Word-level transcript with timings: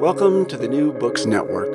Welcome 0.00 0.44
to 0.46 0.58
the 0.58 0.68
New 0.68 0.92
Books 0.92 1.24
Network. 1.24 1.70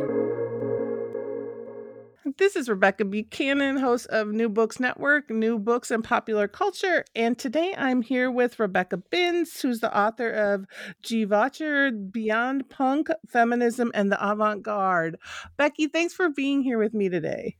This 2.38 2.56
is 2.56 2.70
Rebecca 2.70 3.04
Buchanan, 3.04 3.78
host 3.78 4.06
of 4.08 4.28
New 4.28 4.48
Books 4.48 4.80
Network, 4.80 5.32
New 5.32 5.58
Books 5.58 5.90
and 5.90 6.04
Popular 6.04 6.48
Culture. 6.48 7.04
And 7.16 7.36
today 7.36 7.74
I'm 7.76 8.04
here 8.04 8.30
with 8.30 8.60
Rebecca 8.60 8.98
Binns, 8.98 9.60
who's 9.60 9.80
the 9.80 9.98
author 9.98 10.30
of 10.30 10.68
Gee 11.02 11.24
Vaucher, 11.24 11.90
Beyond 11.90 12.70
Punk, 12.70 13.10
Feminism, 13.28 13.92
and 13.96 14.12
the 14.12 14.24
Avant 14.24 14.62
Garde. 14.62 15.18
Becky, 15.58 15.88
thanks 15.88 16.14
for 16.14 16.30
being 16.30 16.62
here 16.62 16.78
with 16.78 16.94
me 16.94 17.10
today. 17.10 17.58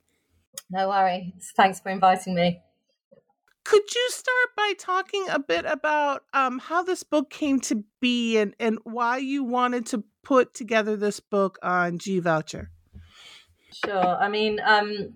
No 0.70 0.90
worries. 0.90 1.52
Thanks 1.58 1.80
for 1.80 1.90
inviting 1.90 2.36
me. 2.36 2.62
Could 3.64 3.94
you 3.94 4.10
start 4.10 4.50
by 4.58 4.74
talking 4.78 5.26
a 5.30 5.40
bit 5.40 5.66
about 5.66 6.24
um, 6.34 6.60
how 6.60 6.84
this 6.84 7.04
book 7.04 7.30
came 7.30 7.60
to 7.62 7.84
be 8.00 8.38
and, 8.38 8.56
and 8.60 8.80
why 8.84 9.18
you 9.18 9.44
wanted 9.44 9.86
to 9.88 10.04
put 10.24 10.54
together 10.54 10.96
this 10.96 11.20
book 11.20 11.58
on 11.62 11.98
Gee 11.98 12.20
Vaucher? 12.20 12.70
Sure. 13.86 14.16
I 14.18 14.30
mean, 14.30 14.60
um, 14.64 15.14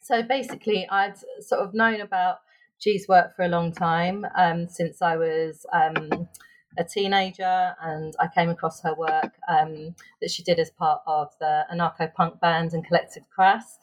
so 0.00 0.22
basically, 0.22 0.86
I'd 0.90 1.14
sort 1.40 1.62
of 1.62 1.74
known 1.74 2.00
about 2.00 2.38
Gee's 2.80 3.08
work 3.08 3.34
for 3.34 3.42
a 3.42 3.48
long 3.48 3.72
time 3.72 4.26
um, 4.36 4.68
since 4.68 5.00
I 5.00 5.16
was 5.16 5.64
um, 5.72 6.28
a 6.76 6.84
teenager, 6.84 7.74
and 7.80 8.14
I 8.20 8.28
came 8.28 8.50
across 8.50 8.82
her 8.82 8.94
work 8.94 9.32
um, 9.48 9.94
that 10.20 10.30
she 10.30 10.42
did 10.42 10.58
as 10.58 10.70
part 10.70 11.00
of 11.06 11.28
the 11.40 11.64
anarcho 11.72 12.12
punk 12.12 12.40
band 12.40 12.72
and 12.72 12.86
collective 12.86 13.22
Crass. 13.30 13.78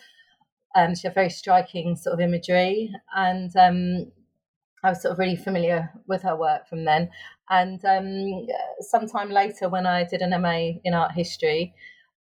Um, 0.76 0.96
she 0.96 1.08
had 1.08 1.16
very 1.16 1.30
striking 1.30 1.96
sort 1.96 2.14
of 2.14 2.20
imagery, 2.20 2.94
and 3.16 3.56
um, 3.56 4.12
I 4.84 4.90
was 4.90 5.02
sort 5.02 5.14
of 5.14 5.20
really 5.20 5.36
familiar 5.36 5.90
with 6.08 6.24
her 6.24 6.36
work 6.36 6.68
from 6.68 6.86
then. 6.86 7.10
And 7.52 7.84
um, 7.86 8.48
sometime 8.80 9.30
later, 9.30 9.70
when 9.70 9.86
I 9.86 10.06
did 10.06 10.22
an 10.22 10.42
MA 10.42 10.80
in 10.84 10.94
art 10.94 11.12
history, 11.12 11.74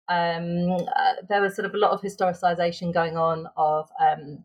um, 0.09 0.69
uh, 0.71 1.13
there 1.27 1.41
was 1.41 1.55
sort 1.55 1.65
of 1.65 1.73
a 1.73 1.77
lot 1.77 1.91
of 1.91 2.01
historicisation 2.01 2.93
going 2.93 3.17
on 3.17 3.47
of 3.57 3.89
um, 3.99 4.43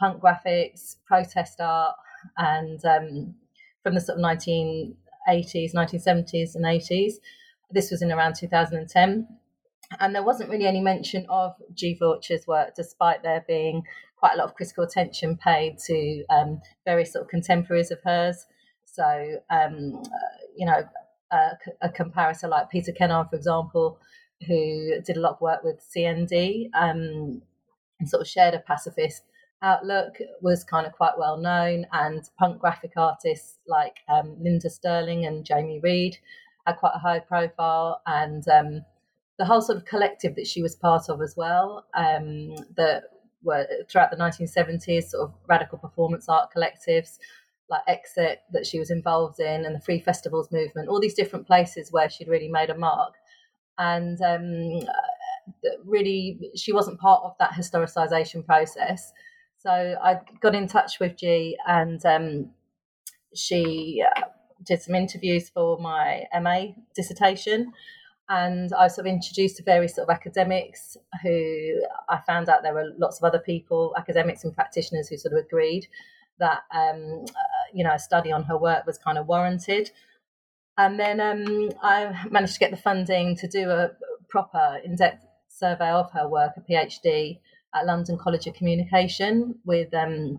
punk 0.00 0.22
graphics, 0.22 0.96
protest 1.06 1.60
art, 1.60 1.96
and 2.38 2.82
um, 2.86 3.34
from 3.82 3.94
the 3.94 4.00
sort 4.00 4.18
of 4.18 4.24
1980s, 4.24 5.74
1970s, 5.74 6.54
and 6.54 6.64
80s. 6.64 7.14
This 7.70 7.90
was 7.90 8.00
in 8.00 8.10
around 8.10 8.34
2010 8.36 9.28
and 10.00 10.14
there 10.14 10.22
wasn't 10.22 10.50
really 10.50 10.66
any 10.66 10.80
mention 10.80 11.26
of 11.28 11.54
Gee 11.74 11.96
Vaucher's 11.98 12.46
work, 12.46 12.74
despite 12.74 13.22
there 13.22 13.44
being 13.46 13.82
quite 14.16 14.34
a 14.34 14.36
lot 14.36 14.48
of 14.48 14.54
critical 14.54 14.84
attention 14.84 15.36
paid 15.36 15.78
to 15.86 16.24
um, 16.30 16.60
various 16.84 17.12
sort 17.12 17.24
of 17.24 17.30
contemporaries 17.30 17.90
of 17.90 17.98
hers. 18.04 18.46
So, 18.92 19.40
um, 19.50 20.02
you 20.56 20.66
know, 20.66 20.82
uh, 21.30 21.50
a 21.82 21.88
comparator 21.88 22.48
like 22.48 22.70
Peter 22.70 22.92
Kennard, 22.92 23.28
for 23.30 23.36
example, 23.36 23.98
who 24.46 25.00
did 25.04 25.16
a 25.16 25.20
lot 25.20 25.34
of 25.34 25.40
work 25.40 25.62
with 25.62 25.84
CND 25.94 26.70
um, 26.74 27.42
and 28.00 28.08
sort 28.08 28.22
of 28.22 28.28
shared 28.28 28.54
a 28.54 28.60
pacifist 28.60 29.22
outlook, 29.62 30.18
was 30.40 30.64
kind 30.64 30.86
of 30.86 30.92
quite 30.92 31.18
well 31.18 31.36
known. 31.36 31.86
And 31.92 32.22
punk 32.38 32.60
graphic 32.60 32.92
artists 32.96 33.58
like 33.66 33.96
um, 34.08 34.36
Linder 34.40 34.68
Sterling 34.68 35.26
and 35.26 35.44
Jamie 35.44 35.80
Reid 35.80 36.16
had 36.66 36.76
quite 36.76 36.92
a 36.94 37.00
high 37.00 37.18
profile. 37.18 38.00
And 38.06 38.46
um, 38.48 38.82
the 39.38 39.44
whole 39.44 39.60
sort 39.60 39.78
of 39.78 39.84
collective 39.84 40.36
that 40.36 40.46
she 40.46 40.62
was 40.62 40.76
part 40.76 41.08
of 41.08 41.20
as 41.20 41.34
well, 41.36 41.86
um, 41.94 42.54
that 42.76 43.04
were 43.42 43.66
throughout 43.88 44.10
the 44.10 44.16
1970s, 44.16 45.10
sort 45.10 45.28
of 45.28 45.34
radical 45.46 45.78
performance 45.78 46.28
art 46.28 46.50
collectives 46.56 47.18
like 47.70 47.82
Exit 47.86 48.40
that 48.52 48.66
she 48.66 48.78
was 48.78 48.90
involved 48.90 49.40
in, 49.40 49.64
and 49.64 49.74
the 49.74 49.80
Free 49.80 50.00
Festivals 50.00 50.50
movement, 50.50 50.88
all 50.88 51.00
these 51.00 51.14
different 51.14 51.46
places 51.46 51.92
where 51.92 52.08
she'd 52.08 52.28
really 52.28 52.48
made 52.48 52.70
a 52.70 52.76
mark. 52.76 53.14
And 53.78 54.20
um, 54.22 54.88
really, 55.84 56.50
she 56.56 56.72
wasn't 56.72 57.00
part 57.00 57.22
of 57.24 57.34
that 57.38 57.52
historicisation 57.52 58.44
process. 58.44 59.12
So 59.58 59.70
I 59.70 60.20
got 60.40 60.54
in 60.54 60.66
touch 60.66 61.00
with 61.00 61.16
Gee, 61.16 61.56
and 61.66 62.04
um, 62.06 62.50
she 63.34 64.02
uh, 64.16 64.22
did 64.64 64.82
some 64.82 64.94
interviews 64.94 65.48
for 65.48 65.78
my 65.78 66.24
MA 66.40 66.72
dissertation 66.94 67.72
and 68.28 68.72
I 68.74 68.84
was 68.84 68.94
sort 68.94 69.06
of 69.06 69.12
introduced 69.12 69.56
to 69.56 69.62
various 69.62 69.94
sort 69.94 70.08
of 70.08 70.14
academics 70.14 70.96
who 71.22 71.82
I 72.08 72.20
found 72.26 72.48
out 72.48 72.62
there 72.62 72.74
were 72.74 72.92
lots 72.98 73.18
of 73.18 73.24
other 73.24 73.38
people, 73.38 73.94
academics 73.96 74.44
and 74.44 74.54
practitioners 74.54 75.08
who 75.08 75.16
sort 75.16 75.32
of 75.32 75.44
agreed 75.44 75.86
that 76.38 76.60
um, 76.74 77.24
uh, 77.26 77.57
you 77.74 77.84
know 77.84 77.92
a 77.92 77.98
study 77.98 78.32
on 78.32 78.44
her 78.44 78.56
work 78.56 78.86
was 78.86 78.98
kind 78.98 79.18
of 79.18 79.26
warranted. 79.26 79.90
And 80.76 80.98
then 80.98 81.20
um, 81.20 81.70
I 81.82 82.26
managed 82.30 82.54
to 82.54 82.60
get 82.60 82.70
the 82.70 82.76
funding 82.76 83.36
to 83.36 83.48
do 83.48 83.68
a 83.68 83.90
proper 84.28 84.78
in-depth 84.84 85.24
survey 85.48 85.90
of 85.90 86.10
her 86.12 86.28
work, 86.28 86.52
a 86.56 86.60
PhD 86.60 87.40
at 87.74 87.84
London 87.84 88.16
College 88.16 88.46
of 88.46 88.54
Communication 88.54 89.56
with 89.64 89.92
um, 89.92 90.38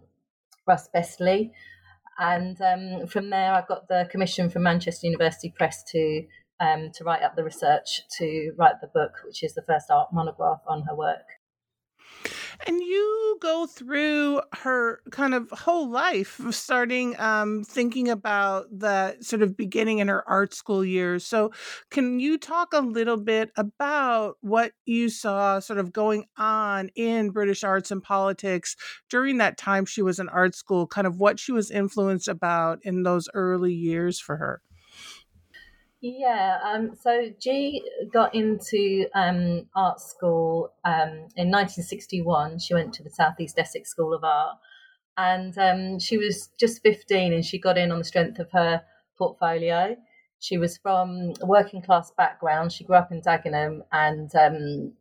Russ 0.65 0.87
Bestley. 0.95 1.51
And 2.17 2.57
um, 2.61 3.07
from 3.07 3.29
there, 3.29 3.53
I 3.53 3.63
got 3.67 3.87
the 3.87 4.07
commission 4.11 4.49
from 4.49 4.63
Manchester 4.63 5.07
University 5.07 5.53
Press 5.55 5.83
to 5.91 6.23
um, 6.61 6.91
to 6.93 7.03
write 7.05 7.23
up 7.23 7.35
the 7.35 7.43
research 7.43 8.01
to 8.17 8.51
write 8.57 8.81
the 8.81 8.87
book, 8.87 9.11
which 9.25 9.43
is 9.43 9.53
the 9.53 9.61
first 9.61 9.89
art 9.89 10.09
monograph 10.11 10.59
on 10.67 10.83
her 10.83 10.95
work. 10.95 11.38
And 12.67 12.81
you 12.81 13.37
go 13.41 13.65
through 13.65 14.41
her 14.53 15.01
kind 15.11 15.33
of 15.33 15.49
whole 15.51 15.89
life, 15.89 16.41
starting 16.51 17.17
um, 17.19 17.63
thinking 17.63 18.09
about 18.09 18.67
the 18.77 19.15
sort 19.21 19.41
of 19.41 19.55
beginning 19.55 19.99
in 19.99 20.09
her 20.09 20.27
art 20.29 20.53
school 20.53 20.83
years. 20.83 21.25
So, 21.25 21.51
can 21.89 22.19
you 22.19 22.37
talk 22.37 22.73
a 22.73 22.81
little 22.81 23.15
bit 23.17 23.51
about 23.55 24.37
what 24.41 24.73
you 24.85 25.07
saw 25.09 25.59
sort 25.59 25.79
of 25.79 25.93
going 25.93 26.25
on 26.37 26.89
in 26.95 27.29
British 27.31 27.63
arts 27.63 27.91
and 27.91 28.03
politics 28.03 28.75
during 29.09 29.37
that 29.37 29.57
time 29.57 29.85
she 29.85 30.01
was 30.01 30.19
in 30.19 30.27
art 30.27 30.53
school, 30.53 30.85
kind 30.85 31.07
of 31.07 31.17
what 31.17 31.39
she 31.39 31.53
was 31.53 31.71
influenced 31.71 32.27
about 32.27 32.79
in 32.83 33.03
those 33.03 33.29
early 33.33 33.73
years 33.73 34.19
for 34.19 34.35
her? 34.35 34.61
Yeah, 36.01 36.59
um, 36.63 36.95
so 36.95 37.29
Gee 37.41 37.83
got 38.13 38.33
into 38.33 39.07
um, 39.13 39.67
art 39.75 39.99
school 39.99 40.71
um, 40.85 41.27
in 41.35 41.51
1961. 41.51 42.59
She 42.59 42.73
went 42.73 42.93
to 42.93 43.03
the 43.03 43.09
Southeast 43.09 43.59
Essex 43.59 43.89
School 43.89 44.13
of 44.13 44.23
Art, 44.23 44.57
and 45.17 45.57
um, 45.57 45.99
she 45.99 46.17
was 46.17 46.51
just 46.57 46.81
15, 46.83 47.33
and 47.33 47.43
she 47.43 47.59
got 47.59 47.77
in 47.77 47.91
on 47.91 47.99
the 47.99 48.05
strength 48.05 48.39
of 48.39 48.49
her 48.53 48.81
portfolio. 49.17 49.97
She 50.39 50.57
was 50.57 50.77
from 50.77 51.33
a 51.41 51.45
working 51.45 51.81
class 51.81 52.11
background. 52.17 52.71
She 52.71 52.85
grew 52.85 52.95
up 52.95 53.11
in 53.11 53.21
Dagenham, 53.21 53.81
and 53.91 54.33
um, 54.35 54.93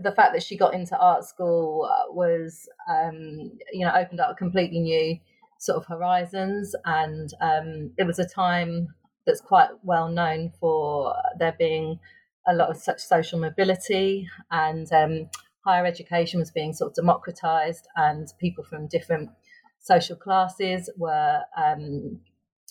the 0.00 0.10
fact 0.10 0.32
that 0.32 0.42
she 0.42 0.56
got 0.56 0.74
into 0.74 0.98
art 0.98 1.24
school 1.24 1.88
uh, 1.88 2.12
was, 2.12 2.68
um, 2.90 3.52
you 3.72 3.86
know, 3.86 3.92
opened 3.94 4.18
up 4.18 4.36
completely 4.36 4.80
new 4.80 5.18
sort 5.60 5.76
of 5.76 5.86
horizons, 5.86 6.74
and 6.84 7.32
it 7.96 8.04
was 8.04 8.18
a 8.18 8.26
time 8.26 8.88
that's 9.26 9.40
quite 9.40 9.68
well 9.82 10.08
known 10.08 10.52
for 10.60 11.14
there 11.38 11.54
being 11.58 11.98
a 12.46 12.54
lot 12.54 12.70
of 12.70 12.76
such 12.76 13.00
social 13.00 13.38
mobility 13.38 14.28
and 14.50 14.90
um, 14.92 15.28
higher 15.64 15.84
education 15.84 16.38
was 16.38 16.50
being 16.50 16.72
sort 16.72 16.90
of 16.90 16.94
democratized 16.94 17.86
and 17.96 18.28
people 18.38 18.62
from 18.64 18.86
different 18.86 19.30
social 19.80 20.16
classes 20.16 20.88
were 20.96 21.40
um, 21.56 22.20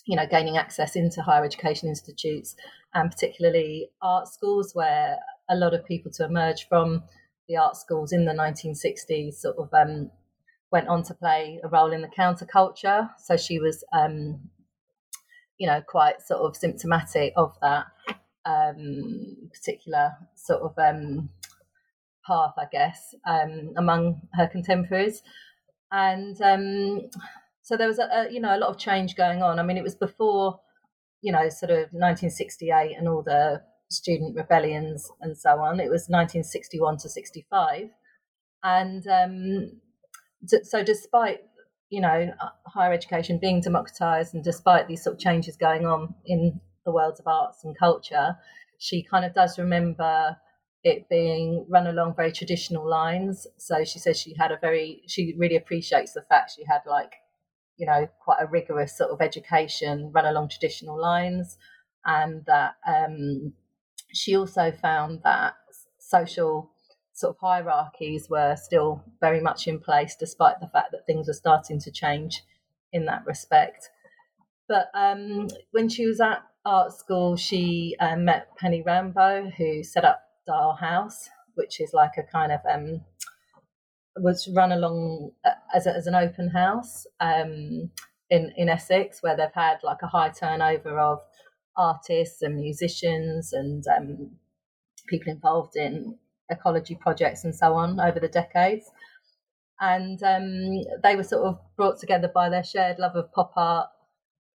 you 0.06 0.16
know 0.16 0.26
gaining 0.30 0.56
access 0.56 0.96
into 0.96 1.20
higher 1.22 1.44
education 1.44 1.88
institutes 1.88 2.56
and 2.94 3.10
particularly 3.10 3.88
art 4.00 4.28
schools 4.28 4.72
where 4.74 5.18
a 5.50 5.56
lot 5.56 5.74
of 5.74 5.84
people 5.84 6.10
to 6.10 6.24
emerge 6.24 6.66
from 6.68 7.02
the 7.48 7.56
art 7.56 7.76
schools 7.76 8.12
in 8.12 8.24
the 8.24 8.32
1960s 8.32 9.34
sort 9.34 9.56
of 9.58 9.68
um, 9.72 10.10
went 10.72 10.88
on 10.88 11.02
to 11.04 11.14
play 11.14 11.60
a 11.62 11.68
role 11.68 11.92
in 11.92 12.02
the 12.02 12.08
counterculture. 12.08 13.08
So 13.18 13.36
she 13.36 13.58
was 13.58 13.84
um, 13.92 14.40
you 15.58 15.66
know 15.66 15.82
quite 15.86 16.20
sort 16.22 16.40
of 16.40 16.56
symptomatic 16.56 17.32
of 17.36 17.56
that 17.62 17.86
um, 18.44 19.48
particular 19.52 20.12
sort 20.36 20.62
of 20.62 20.72
um, 20.78 21.30
path, 22.26 22.54
I 22.58 22.66
guess, 22.70 23.14
um, 23.26 23.72
among 23.76 24.22
her 24.34 24.48
contemporaries. 24.48 25.22
And 25.90 26.40
um, 26.42 27.10
so 27.62 27.76
there 27.76 27.88
was 27.88 27.98
a, 27.98 28.04
a, 28.04 28.32
you 28.32 28.40
know 28.40 28.56
a 28.56 28.58
lot 28.58 28.70
of 28.70 28.78
change 28.78 29.16
going 29.16 29.42
on. 29.42 29.58
I 29.58 29.62
mean, 29.62 29.76
it 29.76 29.84
was 29.84 29.94
before 29.94 30.60
you 31.22 31.32
know 31.32 31.48
sort 31.48 31.70
of 31.70 31.92
1968 31.92 32.96
and 32.96 33.08
all 33.08 33.22
the 33.22 33.62
student 33.88 34.36
rebellions 34.36 35.08
and 35.20 35.36
so 35.36 35.50
on. 35.60 35.80
It 35.80 35.90
was 35.90 36.08
1961 36.08 36.98
to 36.98 37.08
65, 37.08 37.90
and 38.62 39.06
um, 39.06 39.80
so 40.62 40.82
despite 40.82 41.40
you 41.88 42.00
know 42.00 42.30
higher 42.66 42.92
education 42.92 43.38
being 43.38 43.60
democratized 43.60 44.34
and 44.34 44.42
despite 44.42 44.88
these 44.88 45.02
sort 45.02 45.14
of 45.14 45.20
changes 45.20 45.56
going 45.56 45.86
on 45.86 46.14
in 46.24 46.60
the 46.84 46.92
worlds 46.92 47.20
of 47.20 47.26
arts 47.26 47.64
and 47.64 47.78
culture, 47.78 48.36
she 48.78 49.02
kind 49.02 49.24
of 49.24 49.34
does 49.34 49.58
remember 49.58 50.36
it 50.84 51.08
being 51.08 51.66
run 51.68 51.88
along 51.88 52.14
very 52.14 52.32
traditional 52.32 52.88
lines. 52.88 53.46
So 53.58 53.84
she 53.84 53.98
says 53.98 54.20
she 54.20 54.34
had 54.38 54.52
a 54.52 54.58
very, 54.58 55.02
she 55.08 55.34
really 55.36 55.56
appreciates 55.56 56.12
the 56.12 56.22
fact 56.22 56.52
she 56.56 56.64
had 56.64 56.80
like, 56.86 57.12
you 57.76 57.86
know, 57.86 58.08
quite 58.24 58.38
a 58.40 58.46
rigorous 58.46 58.96
sort 58.96 59.10
of 59.10 59.20
education 59.20 60.12
run 60.14 60.26
along 60.26 60.48
traditional 60.48 60.98
lines. 61.00 61.58
And 62.04 62.44
that 62.46 62.76
um, 62.86 63.52
she 64.12 64.36
also 64.36 64.70
found 64.80 65.22
that 65.24 65.54
social 65.98 66.70
sort 67.16 67.34
of 67.34 67.40
hierarchies 67.40 68.28
were 68.28 68.54
still 68.56 69.02
very 69.20 69.40
much 69.40 69.66
in 69.66 69.80
place, 69.80 70.14
despite 70.16 70.60
the 70.60 70.68
fact 70.68 70.92
that 70.92 71.06
things 71.06 71.26
were 71.26 71.32
starting 71.32 71.80
to 71.80 71.90
change 71.90 72.42
in 72.92 73.06
that 73.06 73.24
respect. 73.24 73.88
But 74.68 74.90
um, 74.94 75.48
when 75.70 75.88
she 75.88 76.06
was 76.06 76.20
at 76.20 76.42
art 76.66 76.92
school, 76.92 77.36
she 77.36 77.96
um, 78.00 78.26
met 78.26 78.54
Penny 78.58 78.82
Rimbaud, 78.82 79.54
who 79.56 79.82
set 79.82 80.04
up 80.04 80.20
Dial 80.46 80.76
House, 80.78 81.30
which 81.54 81.80
is 81.80 81.94
like 81.94 82.18
a 82.18 82.22
kind 82.22 82.52
of 82.52 82.60
um, 82.70 83.00
was 84.16 84.46
run 84.54 84.72
along 84.72 85.30
uh, 85.42 85.50
as, 85.74 85.86
a, 85.86 85.94
as 85.94 86.06
an 86.06 86.14
open 86.14 86.50
house 86.50 87.06
um, 87.20 87.90
in 88.28 88.52
in 88.58 88.68
Essex, 88.68 89.22
where 89.22 89.36
they've 89.36 89.48
had 89.54 89.78
like 89.82 90.02
a 90.02 90.08
high 90.08 90.28
turnover 90.28 90.98
of 90.98 91.20
artists 91.78 92.42
and 92.42 92.56
musicians 92.56 93.54
and 93.54 93.84
um, 93.96 94.30
people 95.06 95.32
involved 95.32 95.76
in 95.76 96.18
ecology 96.50 96.94
projects 96.94 97.44
and 97.44 97.54
so 97.54 97.74
on 97.74 98.00
over 98.00 98.20
the 98.20 98.28
decades. 98.28 98.90
And 99.80 100.22
um, 100.22 100.84
they 101.02 101.16
were 101.16 101.22
sort 101.22 101.46
of 101.46 101.58
brought 101.76 101.98
together 101.98 102.30
by 102.34 102.48
their 102.48 102.64
shared 102.64 102.98
love 102.98 103.14
of 103.14 103.32
pop 103.32 103.52
art 103.56 103.88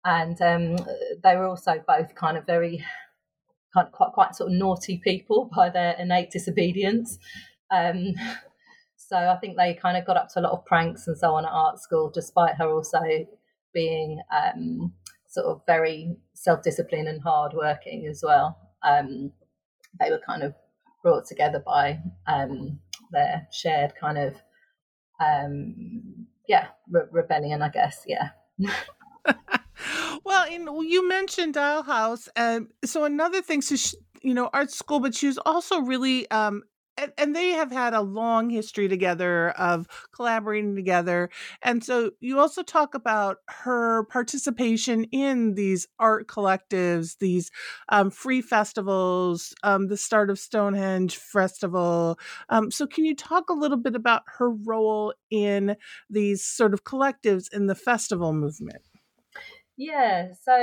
and 0.07 0.41
um, 0.41 0.77
they 1.25 1.37
were 1.37 1.47
also 1.47 1.83
both 1.87 2.15
kind 2.15 2.37
of 2.37 2.47
very 2.47 2.83
kind 3.75 3.89
of 3.89 3.93
quite 3.93 4.13
quite 4.13 4.35
sort 4.37 4.53
of 4.53 4.57
naughty 4.57 5.01
people 5.03 5.51
by 5.57 5.69
their 5.69 5.97
innate 5.99 6.31
disobedience. 6.31 7.19
Um, 7.71 8.15
so 8.97 9.17
I 9.17 9.37
think 9.37 9.57
they 9.57 9.75
kind 9.75 9.97
of 9.97 10.07
got 10.07 10.17
up 10.17 10.29
to 10.31 10.41
a 10.41 10.43
lot 10.43 10.53
of 10.53 10.65
pranks 10.65 11.07
and 11.09 11.19
so 11.19 11.35
on 11.35 11.45
at 11.45 11.53
art 11.53 11.81
school, 11.81 12.11
despite 12.13 12.55
her 12.57 12.71
also 12.71 13.01
being 13.75 14.21
um, 14.33 14.93
sort 15.29 15.47
of 15.47 15.61
very 15.67 16.17
self-disciplined 16.35 17.09
and 17.09 17.21
hard-working 17.23 18.07
as 18.09 18.23
well. 18.25 18.57
Um, 18.83 19.33
they 20.01 20.11
were 20.11 20.21
kind 20.25 20.43
of 20.43 20.55
brought 21.07 21.25
together 21.25 21.63
by 21.65 22.01
um, 22.27 22.81
their 23.13 23.47
shared 23.53 23.95
kind 23.95 24.19
of 24.19 24.35
um, 25.21 26.27
yeah 26.49 26.67
re- 26.91 27.07
rebellion, 27.13 27.63
I 27.63 27.69
guess. 27.69 28.03
Yeah. 28.09 28.31
well, 30.25 30.53
in, 30.53 30.67
you 30.85 31.09
mentioned 31.09 31.55
Dial 31.55 31.85
House, 31.85 32.29
and 32.35 32.67
so 32.85 33.05
another 33.05 33.41
thing, 33.41 33.63
so 33.63 33.77
she, 33.77 33.97
you 34.21 34.35
know, 34.35 34.51
art 34.53 34.73
school, 34.73 34.99
but 34.99 35.15
she 35.15 35.29
was 35.29 35.39
also 35.47 35.79
really 35.79 36.29
um, 36.33 36.65
and, 36.99 37.13
and, 37.19 37.37
they 37.37 37.51
have 37.51 37.71
had 37.71 37.93
a 37.93 38.01
long 38.01 38.49
history 38.51 38.89
together 38.89 39.51
of 39.51 39.87
collaborating 40.13 40.75
together. 40.75 41.29
And 41.63 41.85
so 41.85 42.13
you 42.21 42.39
also 42.39 42.63
talk 42.63 42.95
about 42.95 43.39
her 43.49 44.05
participation 44.05 45.05
in 45.05 45.55
these 45.55 45.87
art 45.99 46.29
collectives, 46.29 47.19
these 47.19 47.51
um, 47.89 48.11
free 48.11 48.41
festivals, 48.41 49.55
um, 49.63 49.89
the 49.89 49.97
start 49.97 50.31
of 50.31 50.39
Stonehenge 50.39 51.17
Festival. 51.17 52.19
Um, 52.49 52.71
so 52.71 52.87
can 52.87 53.05
you 53.05 53.15
talk 53.15 53.51
a 53.51 53.55
little 53.55 53.77
bit 53.77 53.95
about 53.95 54.23
her 54.39 54.51
role 54.51 55.13
in 55.31 55.77
these 56.09 56.45
sort 56.45 56.73
of 56.73 56.85
collectives 56.85 57.53
in 57.53 57.67
the 57.67 57.75
festival 57.75 58.33
movement? 58.33 58.83
Yeah, 59.77 60.29
so 60.43 60.57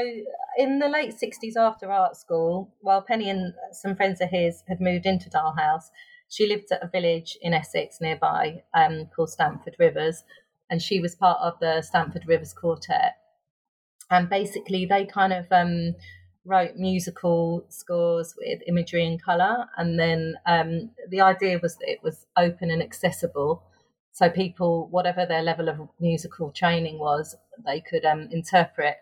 in 0.58 0.80
the 0.80 0.90
late 0.90 1.14
60s 1.14 1.56
after 1.56 1.92
art 1.92 2.18
school, 2.18 2.74
while 2.82 3.04
Penny 3.04 3.30
and 3.30 3.54
some 3.72 3.96
friends 3.96 4.20
of 4.22 4.30
his 4.30 4.64
had 4.68 4.82
moved 4.82 5.06
into 5.06 5.30
Dial 5.30 5.54
House, 5.56 5.92
she 6.34 6.48
lived 6.48 6.72
at 6.72 6.82
a 6.82 6.88
village 6.88 7.38
in 7.44 7.54
Essex 7.54 8.02
nearby 8.02 8.64
um, 8.74 9.06
called 9.16 9.30
Stanford 9.30 9.76
Rivers, 9.78 10.24
and 10.68 10.82
she 10.82 11.00
was 11.00 11.14
part 11.14 11.38
of 11.40 11.54
the 11.60 11.84
Stanford 11.84 12.24
Rivers 12.28 12.54
Quartet. 12.54 13.14
And 14.10 14.28
basically, 14.28 14.88
they 14.88 15.06
kind 15.06 15.32
of 15.32 15.46
um, 15.52 15.94
wrote 16.44 16.76
musical 16.76 17.68
scores 17.70 18.34
with 18.36 18.62
imagery 18.68 19.06
and 19.06 19.22
colour, 19.22 19.68
and 19.78 20.00
then 20.00 20.36
um, 20.48 20.90
the 21.08 21.22
idea 21.22 21.60
was 21.62 21.76
that 21.78 21.92
it 21.92 22.00
was 22.02 22.26
open 22.36 22.72
and 22.72 22.82
accessible. 22.82 23.62
So 24.12 24.28
people, 24.32 24.88
whatever 24.90 25.28
their 25.28 25.44
level 25.44 25.70
of 25.70 25.88
musical 26.00 26.52
training 26.52 26.98
was, 26.98 27.36
they 27.64 27.80
could 27.80 28.06
um, 28.06 28.28
interpret 28.32 28.96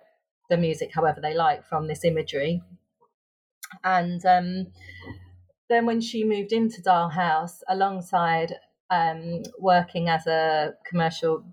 the 0.49 0.57
music 0.57 0.91
however 0.93 1.21
they 1.21 1.33
like 1.33 1.65
from 1.65 1.87
this 1.87 2.03
imagery. 2.03 2.61
And 3.85 4.25
um, 4.25 4.67
then 5.71 5.85
when 5.85 6.01
she 6.01 6.25
moved 6.25 6.51
into 6.51 6.81
Dial 6.81 7.09
House, 7.09 7.63
alongside 7.69 8.55
um, 8.89 9.41
working 9.57 10.09
as 10.09 10.27
a 10.27 10.73
commercial 10.87 11.45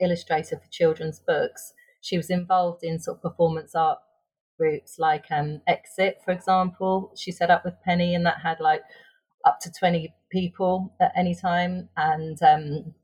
illustrator 0.00 0.56
for 0.56 0.70
children's 0.70 1.18
books, 1.18 1.72
she 2.00 2.16
was 2.16 2.30
involved 2.30 2.84
in 2.84 3.00
sort 3.00 3.18
of 3.18 3.22
performance 3.22 3.74
art 3.74 3.98
groups 4.56 4.98
like 4.98 5.24
um, 5.32 5.60
Exit, 5.66 6.18
for 6.24 6.30
example. 6.30 7.12
She 7.16 7.32
set 7.32 7.50
up 7.50 7.64
with 7.64 7.74
Penny, 7.84 8.14
and 8.14 8.24
that 8.26 8.40
had 8.42 8.60
like 8.60 8.82
up 9.44 9.58
to 9.62 9.72
20 9.76 10.14
people 10.30 10.94
at 11.00 11.12
any 11.16 11.34
time. 11.34 11.88
And 11.96 12.40
um, 12.42 12.94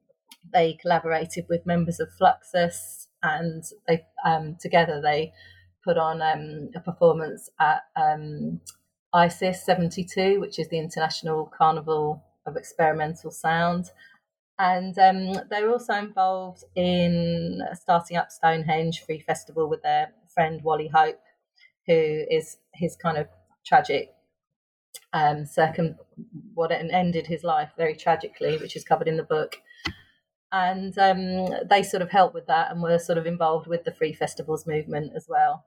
they 0.52 0.78
collaborated 0.80 1.46
with 1.48 1.66
members 1.66 1.98
of 1.98 2.08
Fluxus, 2.20 3.08
and 3.24 3.64
they 3.88 4.04
um, 4.24 4.56
together 4.60 5.00
they 5.02 5.32
put 5.84 5.98
on 5.98 6.22
um, 6.22 6.70
a 6.76 6.80
performance 6.80 7.50
at 7.60 7.82
ICES 9.14 9.64
72, 9.64 10.40
which 10.40 10.58
is 10.58 10.68
the 10.68 10.78
International 10.78 11.46
Carnival 11.56 12.22
of 12.46 12.56
Experimental 12.56 13.30
Sound. 13.30 13.86
And 14.58 14.98
um, 14.98 15.40
they 15.50 15.62
were 15.62 15.70
also 15.70 15.94
involved 15.94 16.64
in 16.74 17.60
starting 17.74 18.16
up 18.16 18.30
Stonehenge 18.30 19.04
Free 19.04 19.20
Festival 19.20 19.68
with 19.68 19.82
their 19.82 20.12
friend 20.32 20.60
Wally 20.62 20.88
Hope, 20.88 21.20
who 21.86 22.24
is 22.28 22.58
his 22.74 22.96
kind 22.96 23.16
of 23.16 23.28
tragic 23.64 24.10
um, 25.12 25.46
circum 25.46 25.96
what 26.54 26.72
ended 26.72 27.26
his 27.26 27.44
life 27.44 27.70
very 27.76 27.96
tragically, 27.96 28.58
which 28.58 28.76
is 28.76 28.84
covered 28.84 29.08
in 29.08 29.16
the 29.16 29.22
book. 29.22 29.56
And 30.52 30.96
um, 30.98 31.68
they 31.68 31.82
sort 31.82 32.02
of 32.02 32.10
helped 32.10 32.34
with 32.34 32.46
that 32.46 32.70
and 32.70 32.82
were 32.82 32.98
sort 32.98 33.18
of 33.18 33.26
involved 33.26 33.66
with 33.66 33.84
the 33.84 33.92
free 33.92 34.12
festivals 34.12 34.66
movement 34.66 35.12
as 35.16 35.26
well. 35.28 35.64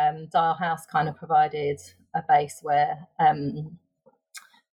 Um, 0.00 0.28
Dial 0.32 0.54
House 0.54 0.86
kind 0.86 1.08
of 1.08 1.16
provided 1.16 1.80
a 2.14 2.22
base 2.28 2.60
where 2.62 3.08
um, 3.18 3.78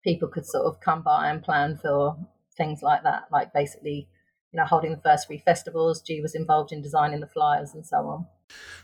people 0.03 0.29
could 0.29 0.47
sort 0.47 0.67
of 0.67 0.81
come 0.81 1.03
by 1.03 1.29
and 1.31 1.43
plan 1.43 1.77
for 1.77 2.17
things 2.57 2.83
like 2.83 3.03
that, 3.03 3.25
like 3.31 3.53
basically, 3.53 4.09
you 4.53 4.57
know, 4.57 4.65
holding 4.65 4.93
the 4.93 5.03
first 5.03 5.27
free 5.27 5.39
festivals. 5.39 6.01
Gee 6.01 6.21
was 6.23 6.35
involved 6.35 6.73
in 6.73 6.83
designing 6.83 7.21
the 7.21 7.27
flyers 7.27 7.75
and 7.75 7.85
so 7.85 7.97
on. 7.99 8.27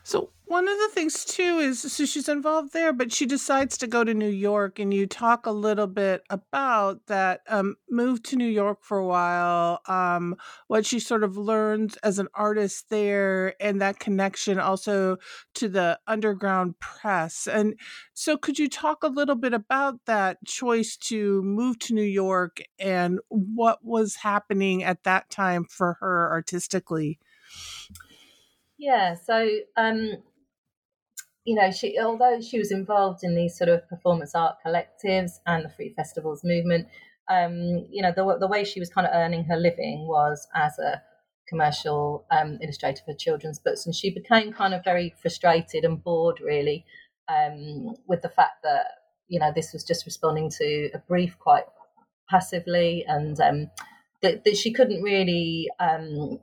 So 0.04 0.32
one 0.46 0.68
of 0.68 0.76
the 0.76 0.88
things 0.92 1.24
too 1.24 1.58
is 1.58 1.80
so 1.80 2.04
she's 2.04 2.28
involved 2.28 2.72
there, 2.72 2.92
but 2.92 3.12
she 3.12 3.24
decides 3.24 3.78
to 3.78 3.86
go 3.86 4.04
to 4.04 4.12
New 4.12 4.28
York, 4.28 4.78
and 4.78 4.92
you 4.92 5.06
talk 5.06 5.46
a 5.46 5.50
little 5.50 5.86
bit 5.86 6.22
about 6.28 7.06
that 7.06 7.40
um, 7.48 7.76
move 7.88 8.22
to 8.24 8.36
New 8.36 8.48
York 8.48 8.78
for 8.82 8.98
a 8.98 9.06
while, 9.06 9.80
um, 9.86 10.36
what 10.66 10.84
she 10.84 10.98
sort 10.98 11.24
of 11.24 11.36
learns 11.36 11.96
as 11.98 12.18
an 12.18 12.28
artist 12.34 12.90
there, 12.90 13.54
and 13.62 13.80
that 13.80 13.98
connection 13.98 14.58
also 14.58 15.16
to 15.54 15.68
the 15.68 15.98
underground 16.06 16.78
press. 16.80 17.46
And 17.46 17.78
so, 18.12 18.36
could 18.36 18.58
you 18.58 18.68
talk 18.68 19.02
a 19.02 19.08
little 19.08 19.36
bit 19.36 19.54
about 19.54 20.04
that 20.06 20.44
choice 20.44 20.96
to 20.98 21.42
move 21.42 21.78
to 21.80 21.94
New 21.94 22.02
York 22.02 22.60
and 22.78 23.20
what 23.28 23.84
was 23.84 24.16
happening 24.16 24.82
at 24.84 25.04
that 25.04 25.30
time 25.30 25.64
for 25.64 25.94
her 26.00 26.30
artistically? 26.30 27.18
Yeah, 28.82 29.14
so 29.14 29.48
um, 29.76 30.16
you 31.44 31.54
know, 31.54 31.70
she 31.70 32.00
although 32.00 32.40
she 32.40 32.58
was 32.58 32.72
involved 32.72 33.20
in 33.22 33.36
these 33.36 33.56
sort 33.56 33.70
of 33.70 33.88
performance 33.88 34.34
art 34.34 34.56
collectives 34.66 35.34
and 35.46 35.64
the 35.64 35.68
free 35.68 35.94
festivals 35.94 36.42
movement, 36.42 36.88
um, 37.30 37.86
you 37.92 38.02
know, 38.02 38.12
the 38.14 38.38
the 38.40 38.48
way 38.48 38.64
she 38.64 38.80
was 38.80 38.90
kind 38.90 39.06
of 39.06 39.12
earning 39.14 39.44
her 39.44 39.56
living 39.56 40.08
was 40.08 40.48
as 40.56 40.80
a 40.80 41.00
commercial 41.48 42.26
um, 42.32 42.58
illustrator 42.60 43.02
for 43.04 43.14
children's 43.14 43.60
books, 43.60 43.86
and 43.86 43.94
she 43.94 44.10
became 44.12 44.52
kind 44.52 44.74
of 44.74 44.82
very 44.82 45.14
frustrated 45.22 45.84
and 45.84 46.02
bored, 46.02 46.40
really, 46.40 46.84
um, 47.28 47.94
with 48.08 48.22
the 48.22 48.28
fact 48.28 48.64
that 48.64 48.86
you 49.28 49.38
know 49.38 49.52
this 49.54 49.72
was 49.72 49.84
just 49.84 50.06
responding 50.06 50.50
to 50.58 50.90
a 50.92 50.98
brief 51.06 51.38
quite 51.38 51.66
passively, 52.28 53.04
and 53.06 53.38
um, 53.40 53.70
that, 54.22 54.42
that 54.42 54.56
she 54.56 54.72
couldn't 54.72 55.02
really 55.04 55.68
um, 55.78 56.40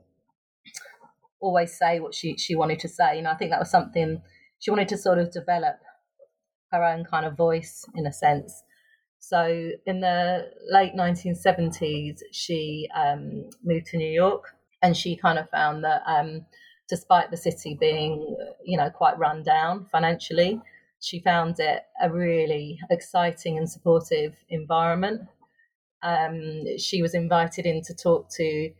always 1.40 1.76
say 1.76 2.00
what 2.00 2.14
she 2.14 2.36
she 2.36 2.54
wanted 2.54 2.78
to 2.80 2.88
say. 2.88 3.16
You 3.16 3.22
know, 3.22 3.30
I 3.30 3.36
think 3.36 3.50
that 3.50 3.60
was 3.60 3.70
something 3.70 4.22
she 4.58 4.70
wanted 4.70 4.88
to 4.88 4.98
sort 4.98 5.18
of 5.18 5.32
develop 5.32 5.76
her 6.70 6.84
own 6.84 7.04
kind 7.04 7.26
of 7.26 7.36
voice 7.36 7.84
in 7.94 8.06
a 8.06 8.12
sense. 8.12 8.62
So 9.18 9.70
in 9.86 10.00
the 10.00 10.50
late 10.70 10.94
1970s, 10.94 12.20
she 12.32 12.88
um, 12.94 13.50
moved 13.62 13.86
to 13.86 13.98
New 13.98 14.10
York, 14.10 14.44
and 14.82 14.96
she 14.96 15.16
kind 15.16 15.38
of 15.38 15.50
found 15.50 15.84
that 15.84 16.02
um, 16.06 16.46
despite 16.88 17.30
the 17.30 17.36
city 17.36 17.76
being, 17.78 18.36
you 18.64 18.76
know, 18.76 18.90
quite 18.90 19.18
run 19.18 19.42
down 19.42 19.86
financially, 19.92 20.60
she 21.00 21.20
found 21.20 21.60
it 21.60 21.82
a 22.02 22.10
really 22.10 22.78
exciting 22.90 23.58
and 23.58 23.70
supportive 23.70 24.34
environment. 24.48 25.22
Um, 26.02 26.78
she 26.78 27.02
was 27.02 27.14
invited 27.14 27.66
in 27.66 27.82
to 27.82 27.94
talk 27.94 28.30
to, 28.36 28.70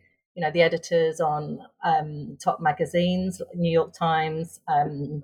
you 0.41 0.47
know, 0.47 0.51
the 0.51 0.63
editors 0.63 1.21
on 1.21 1.59
um, 1.85 2.35
top 2.43 2.59
magazines, 2.59 3.43
New 3.53 3.71
York 3.71 3.93
Times, 3.93 4.59
um, 4.67 5.23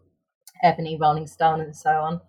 Ebony, 0.61 0.95
Rolling 1.01 1.25
Stone, 1.25 1.59
and 1.59 1.75
so 1.75 1.89
on. 1.89 2.21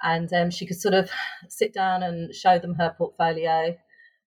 And 0.00 0.32
um, 0.32 0.50
she 0.52 0.64
could 0.64 0.80
sort 0.80 0.94
of 0.94 1.10
sit 1.48 1.74
down 1.74 2.04
and 2.04 2.32
show 2.32 2.60
them 2.60 2.76
her 2.76 2.94
portfolio 2.96 3.76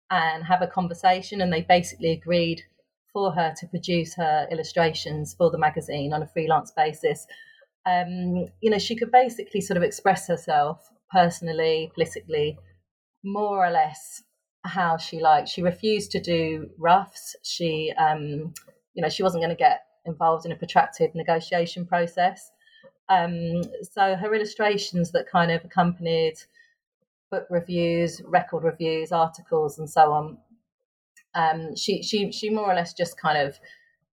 and 0.09 0.45
have 0.45 0.61
a 0.61 0.67
conversation. 0.67 1.41
And 1.41 1.51
they 1.51 1.61
basically 1.61 2.11
agreed 2.11 2.61
for 3.11 3.33
her 3.33 3.53
to 3.59 3.67
produce 3.67 4.15
her 4.15 4.47
illustrations 4.49 5.33
for 5.33 5.51
the 5.51 5.57
magazine 5.57 6.13
on 6.13 6.23
a 6.23 6.27
freelance 6.27 6.71
basis. 6.71 7.27
Um, 7.85 8.45
you 8.61 8.69
know, 8.69 8.79
she 8.79 8.95
could 8.95 9.11
basically 9.11 9.59
sort 9.59 9.75
of 9.75 9.83
express 9.83 10.25
herself 10.29 10.89
personally, 11.11 11.91
politically, 11.93 12.57
more 13.25 13.67
or 13.67 13.71
less 13.71 14.23
how 14.63 14.97
she 14.97 15.19
liked. 15.19 15.49
She 15.49 15.61
refused 15.61 16.11
to 16.11 16.21
do 16.21 16.69
roughs. 16.77 17.35
She, 17.43 17.93
um, 17.97 18.53
you 18.93 19.01
know, 19.01 19.09
she 19.09 19.23
wasn't 19.23 19.41
going 19.41 19.55
to 19.55 19.55
get 19.55 19.81
involved 20.05 20.45
in 20.45 20.51
a 20.51 20.55
protracted 20.55 21.13
negotiation 21.15 21.85
process. 21.85 22.51
Um, 23.09 23.61
so 23.81 24.15
her 24.15 24.33
illustrations 24.33 25.11
that 25.11 25.29
kind 25.29 25.51
of 25.51 25.63
accompanied 25.65 26.35
book 27.29 27.47
reviews, 27.49 28.21
record 28.25 28.63
reviews, 28.63 29.11
articles, 29.11 29.79
and 29.79 29.89
so 29.89 30.11
on. 30.11 30.37
Um, 31.35 31.75
she 31.75 32.03
she 32.03 32.31
she 32.31 32.49
more 32.49 32.71
or 32.71 32.75
less 32.75 32.93
just 32.93 33.19
kind 33.19 33.37
of 33.37 33.59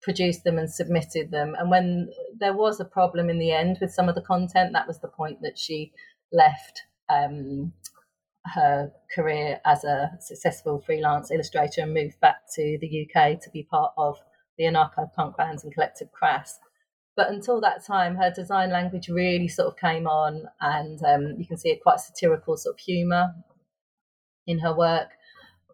produced 0.02 0.46
them 0.46 0.58
and 0.58 0.72
submitted 0.72 1.30
them. 1.30 1.56
And 1.60 1.70
when 1.70 2.10
there 2.40 2.54
was 2.54 2.80
a 2.80 2.86
problem 2.86 3.30
in 3.30 3.38
the 3.38 3.52
end 3.52 3.78
with 3.82 3.94
some 3.94 4.08
of 4.08 4.16
the 4.16 4.22
content, 4.22 4.72
that 4.74 4.88
was 4.88 5.00
the 5.00 5.10
point 5.10 5.42
that 5.42 5.58
she 5.58 5.92
left 6.32 6.84
um, 7.10 7.74
her 8.46 8.92
career 9.14 9.60
as 9.66 9.84
a 9.84 10.12
successful 10.20 10.82
freelance 10.86 11.32
illustrator 11.32 11.82
and 11.82 11.94
moved 11.94 12.20
back 12.20 12.38
to 12.56 12.78
the 12.82 13.08
UK 13.08 13.40
to 13.42 13.50
be 13.52 13.64
part 13.64 13.94
of 13.98 14.18
the 14.58 14.66
anarcho 14.66 15.12
punk 15.14 15.38
bands 15.38 15.64
and 15.64 15.74
collective 15.74 16.12
Crass. 16.12 16.60
But 17.16 17.30
until 17.30 17.60
that 17.62 17.86
time, 17.86 18.16
her 18.16 18.32
design 18.32 18.72
language 18.72 19.10
really 19.10 19.48
sort 19.48 19.68
of 19.68 19.78
came 19.78 20.08
on, 20.08 20.44
and 20.62 21.04
um, 21.04 21.36
you 21.38 21.46
can 21.46 21.58
see 21.58 21.72
a 21.72 21.78
quite 21.78 22.00
satirical 22.00 22.56
sort 22.56 22.76
of 22.76 22.80
humour 22.80 23.34
in 24.48 24.60
her 24.60 24.76
work, 24.76 25.10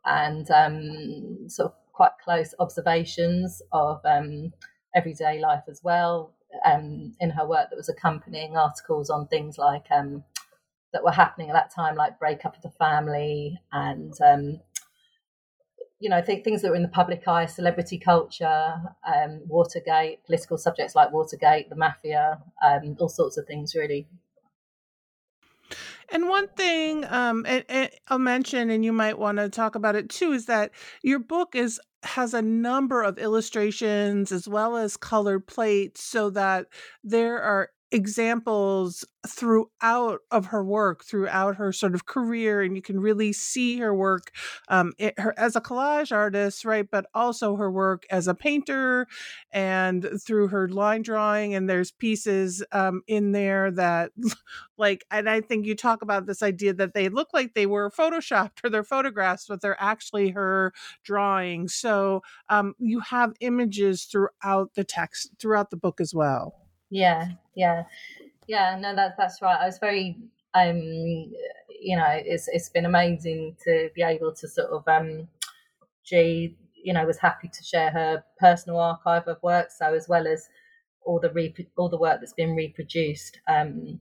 and 0.05 0.49
um, 0.49 1.47
sort 1.47 1.71
of 1.71 1.77
quite 1.93 2.11
close 2.23 2.53
observations 2.59 3.61
of 3.71 3.99
um, 4.05 4.53
everyday 4.95 5.39
life 5.39 5.63
as 5.69 5.81
well. 5.83 6.33
Um, 6.65 7.13
in 7.19 7.29
her 7.31 7.47
work, 7.47 7.69
that 7.69 7.75
was 7.75 7.89
accompanying 7.89 8.57
articles 8.57 9.09
on 9.09 9.27
things 9.27 9.57
like 9.57 9.85
um, 9.91 10.23
that 10.95 11.03
were 11.03 11.11
happening 11.11 11.49
at 11.49 11.53
that 11.53 11.75
time, 11.75 11.95
like 11.95 12.17
breakup 12.17 12.55
of 12.55 12.61
the 12.61 12.71
family 12.71 13.59
and 13.73 14.13
um, 14.25 14.61
you 15.99 16.09
know, 16.09 16.21
th- 16.21 16.43
things 16.43 16.61
that 16.61 16.69
were 16.69 16.75
in 16.75 16.83
the 16.83 16.87
public 16.87 17.27
eye, 17.27 17.45
celebrity 17.45 17.97
culture, 17.97 18.75
um, 19.05 19.41
Watergate, 19.45 20.23
political 20.25 20.57
subjects 20.57 20.95
like 20.95 21.11
Watergate, 21.11 21.69
the 21.69 21.75
mafia, 21.75 22.39
um, 22.65 22.95
all 22.99 23.09
sorts 23.09 23.37
of 23.37 23.45
things, 23.45 23.75
really. 23.75 24.07
And 26.09 26.29
one 26.29 26.47
thing 26.47 27.03
um, 27.05 27.45
and, 27.45 27.65
and 27.67 27.89
I'll 28.07 28.19
mention, 28.19 28.69
and 28.69 28.85
you 28.85 28.93
might 28.93 29.19
want 29.19 29.37
to 29.39 29.49
talk 29.49 29.75
about 29.75 29.95
it 29.95 30.09
too, 30.09 30.31
is 30.31 30.45
that 30.45 30.71
your 31.03 31.19
book 31.19 31.55
is 31.55 31.79
has 32.03 32.35
a 32.35 32.41
number 32.41 33.01
of 33.01 33.17
illustrations 33.17 34.31
as 34.31 34.47
well 34.47 34.77
as 34.77 34.95
colored 34.95 35.47
plates, 35.47 36.03
so 36.03 36.29
that 36.29 36.67
there 37.03 37.41
are 37.41 37.69
examples 37.95 39.05
throughout 39.27 40.19
of 40.29 40.47
her 40.47 40.63
work 40.63 41.03
throughout 41.03 41.55
her 41.55 41.71
sort 41.71 41.95
of 41.95 42.05
career 42.05 42.61
and 42.61 42.75
you 42.75 42.81
can 42.81 42.99
really 42.99 43.33
see 43.33 43.79
her 43.79 43.95
work 43.95 44.31
um, 44.67 44.93
it, 44.99 45.17
her 45.17 45.33
as 45.39 45.55
a 45.55 45.61
collage 45.61 46.11
artist 46.11 46.63
right 46.63 46.91
but 46.91 47.07
also 47.15 47.55
her 47.55 47.71
work 47.71 48.05
as 48.11 48.27
a 48.27 48.35
painter 48.35 49.07
and 49.51 50.07
through 50.23 50.47
her 50.47 50.67
line 50.69 51.01
drawing 51.01 51.55
and 51.55 51.67
there's 51.67 51.91
pieces 51.91 52.63
um, 52.71 53.01
in 53.07 53.31
there 53.31 53.71
that 53.71 54.11
like 54.77 55.05
and 55.09 55.27
i 55.27 55.41
think 55.41 55.65
you 55.65 55.73
talk 55.73 56.03
about 56.03 56.27
this 56.27 56.43
idea 56.43 56.73
that 56.73 56.93
they 56.93 57.09
look 57.09 57.29
like 57.33 57.53
they 57.53 57.65
were 57.65 57.89
photoshopped 57.89 58.63
or 58.63 58.69
they're 58.69 58.83
photographs 58.83 59.47
but 59.47 59.61
they're 59.61 59.81
actually 59.81 60.29
her 60.29 60.73
drawings. 61.03 61.73
So 61.73 62.21
um, 62.49 62.75
you 62.77 62.99
have 62.99 63.33
images 63.39 64.03
throughout 64.03 64.75
the 64.75 64.83
text 64.83 65.31
throughout 65.39 65.69
the 65.69 65.77
book 65.77 66.01
as 66.01 66.13
well 66.13 66.64
yeah, 66.95 67.27
yeah, 67.55 67.83
yeah. 68.47 68.77
No, 68.79 68.95
that's 68.95 69.17
that's 69.17 69.41
right. 69.41 69.59
I 69.59 69.65
was 69.65 69.79
very, 69.79 70.17
um, 70.53 70.79
you 70.79 71.97
know, 71.97 72.07
it's 72.07 72.47
it's 72.47 72.69
been 72.69 72.85
amazing 72.85 73.57
to 73.65 73.89
be 73.93 74.01
able 74.01 74.33
to 74.33 74.47
sort 74.47 74.69
of, 74.69 74.87
um, 74.87 75.27
Gee, 76.05 76.55
you 76.73 76.93
know, 76.93 77.05
was 77.05 77.17
happy 77.17 77.49
to 77.49 77.63
share 77.63 77.91
her 77.91 78.23
personal 78.39 78.79
archive 78.79 79.27
of 79.27 79.43
work. 79.43 79.71
So 79.71 79.93
as 79.93 80.07
well 80.07 80.25
as 80.25 80.47
all 81.05 81.19
the 81.19 81.31
re- 81.31 81.67
all 81.77 81.89
the 81.89 81.97
work 81.97 82.21
that's 82.21 82.33
been 82.33 82.55
reproduced 82.55 83.39
um, 83.49 83.99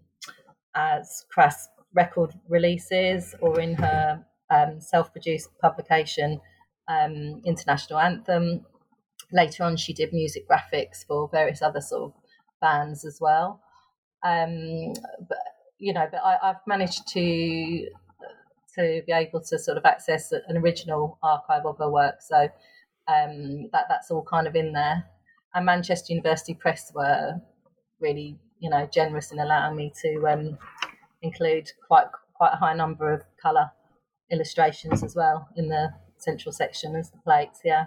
as 0.77 1.25
crass 1.33 1.69
record 1.95 2.33
releases 2.49 3.35
or 3.41 3.59
in 3.59 3.75
her 3.75 4.25
um, 4.51 4.81
self-produced 4.81 5.49
publication, 5.61 6.41
um, 6.87 7.43
International 7.45 7.99
Anthem. 7.99 8.65
Later 9.33 9.65
on, 9.65 9.77
she 9.77 9.93
did 9.93 10.13
music 10.13 10.45
graphics 10.49 11.05
for 11.05 11.29
various 11.29 11.61
other 11.61 11.81
sort 11.81 12.05
of 12.05 12.24
bands 12.65 13.05
as 13.05 13.19
well. 13.21 13.61
Um, 14.25 14.95
but 15.29 15.39
you 15.79 15.93
know, 15.93 16.07
but 16.11 16.21
I, 16.25 16.39
I've 16.43 16.67
managed 16.67 17.07
to 17.09 17.87
to 18.77 19.03
be 19.07 19.13
able 19.13 19.41
to 19.41 19.59
sort 19.59 19.79
of 19.79 19.85
access 19.85 20.33
an 20.33 20.57
original 20.57 21.19
archive 21.23 21.65
of 21.67 21.79
her 21.79 21.91
work. 21.91 22.17
So 22.21 22.49
um, 23.07 23.69
that 23.73 23.85
that's 23.89 24.11
all 24.11 24.25
kind 24.35 24.47
of 24.47 24.57
in 24.57 24.73
there. 24.73 25.05
And 25.55 25.67
Manchester 25.67 26.13
University 26.13 26.55
Press 26.55 26.91
were 26.95 27.35
really, 28.01 28.39
you 28.59 28.71
know, 28.71 28.89
generous 28.93 29.31
in 29.31 29.39
allowing 29.39 29.77
me 29.77 29.93
to 30.03 30.11
um, 30.27 30.59
include 31.23 31.71
quite 31.87 32.07
quite 32.35 32.55
a 32.55 32.57
high 32.57 32.75
number 32.75 33.13
of 33.13 33.23
colour 33.41 33.71
illustrations 34.33 35.05
as 35.05 35.15
well 35.15 35.49
in 35.57 35.69
the 35.69 35.93
central 36.19 36.53
section 36.53 36.97
as 36.97 37.11
the 37.11 37.19
plates. 37.19 37.61
Yeah. 37.65 37.87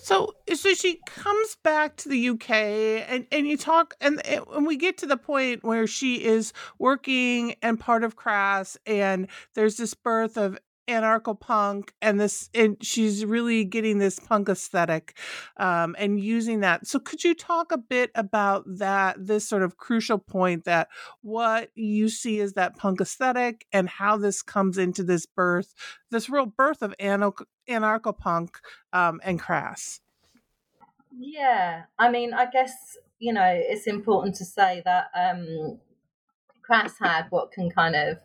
So, 0.00 0.34
so 0.54 0.74
she 0.74 1.00
comes 1.06 1.56
back 1.64 1.96
to 1.96 2.08
the 2.08 2.28
UK, 2.30 2.50
and 2.50 3.26
and 3.32 3.46
you 3.48 3.56
talk, 3.56 3.94
and 4.00 4.24
and 4.24 4.66
we 4.66 4.76
get 4.76 4.96
to 4.98 5.06
the 5.06 5.16
point 5.16 5.64
where 5.64 5.86
she 5.86 6.24
is 6.24 6.52
working 6.78 7.56
and 7.62 7.78
part 7.80 8.04
of 8.04 8.14
Crass, 8.16 8.76
and 8.86 9.26
there's 9.54 9.76
this 9.76 9.94
birth 9.94 10.38
of 10.38 10.56
anarcho 10.88 11.38
punk 11.38 11.92
and 12.00 12.18
this 12.18 12.50
and 12.54 12.76
she's 12.80 13.24
really 13.24 13.64
getting 13.64 13.98
this 13.98 14.18
punk 14.18 14.48
aesthetic 14.48 15.16
um, 15.58 15.94
and 15.98 16.18
using 16.18 16.60
that. 16.60 16.86
So 16.86 16.98
could 16.98 17.22
you 17.22 17.34
talk 17.34 17.70
a 17.72 17.78
bit 17.78 18.10
about 18.14 18.64
that 18.66 19.16
this 19.18 19.48
sort 19.48 19.62
of 19.62 19.76
crucial 19.76 20.18
point 20.18 20.64
that 20.64 20.88
what 21.22 21.70
you 21.74 22.08
see 22.08 22.40
is 22.40 22.54
that 22.54 22.76
punk 22.76 23.00
aesthetic 23.00 23.66
and 23.72 23.88
how 23.88 24.16
this 24.16 24.42
comes 24.42 24.78
into 24.78 25.04
this 25.04 25.26
birth 25.26 25.74
this 26.10 26.30
real 26.30 26.46
birth 26.46 26.82
of 26.82 26.94
anarcho 26.98 28.18
punk 28.18 28.58
um, 28.92 29.20
and 29.22 29.38
crass? 29.40 30.00
Yeah 31.18 31.82
i 31.98 32.10
mean 32.10 32.32
i 32.32 32.46
guess 32.46 32.96
you 33.18 33.32
know 33.32 33.50
it's 33.52 33.86
important 33.86 34.34
to 34.36 34.44
say 34.44 34.82
that 34.84 35.06
um 35.14 35.78
crass 36.62 36.94
had 37.00 37.26
what 37.30 37.50
can 37.50 37.70
kind 37.70 37.96
of 37.96 38.18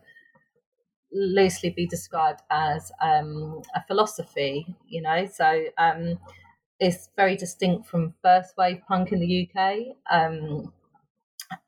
loosely 1.14 1.70
be 1.70 1.86
described 1.86 2.42
as 2.50 2.92
um, 3.02 3.62
a 3.76 3.84
philosophy, 3.88 4.76
you 4.88 5.02
know. 5.02 5.26
So 5.26 5.66
um, 5.78 6.20
it's 6.80 7.10
very 7.16 7.36
distinct 7.36 7.88
from 7.88 8.14
first 8.22 8.56
wave 8.58 8.82
punk 8.88 9.12
in 9.12 9.20
the 9.20 9.48
UK. 9.48 9.96
Um, 10.12 10.74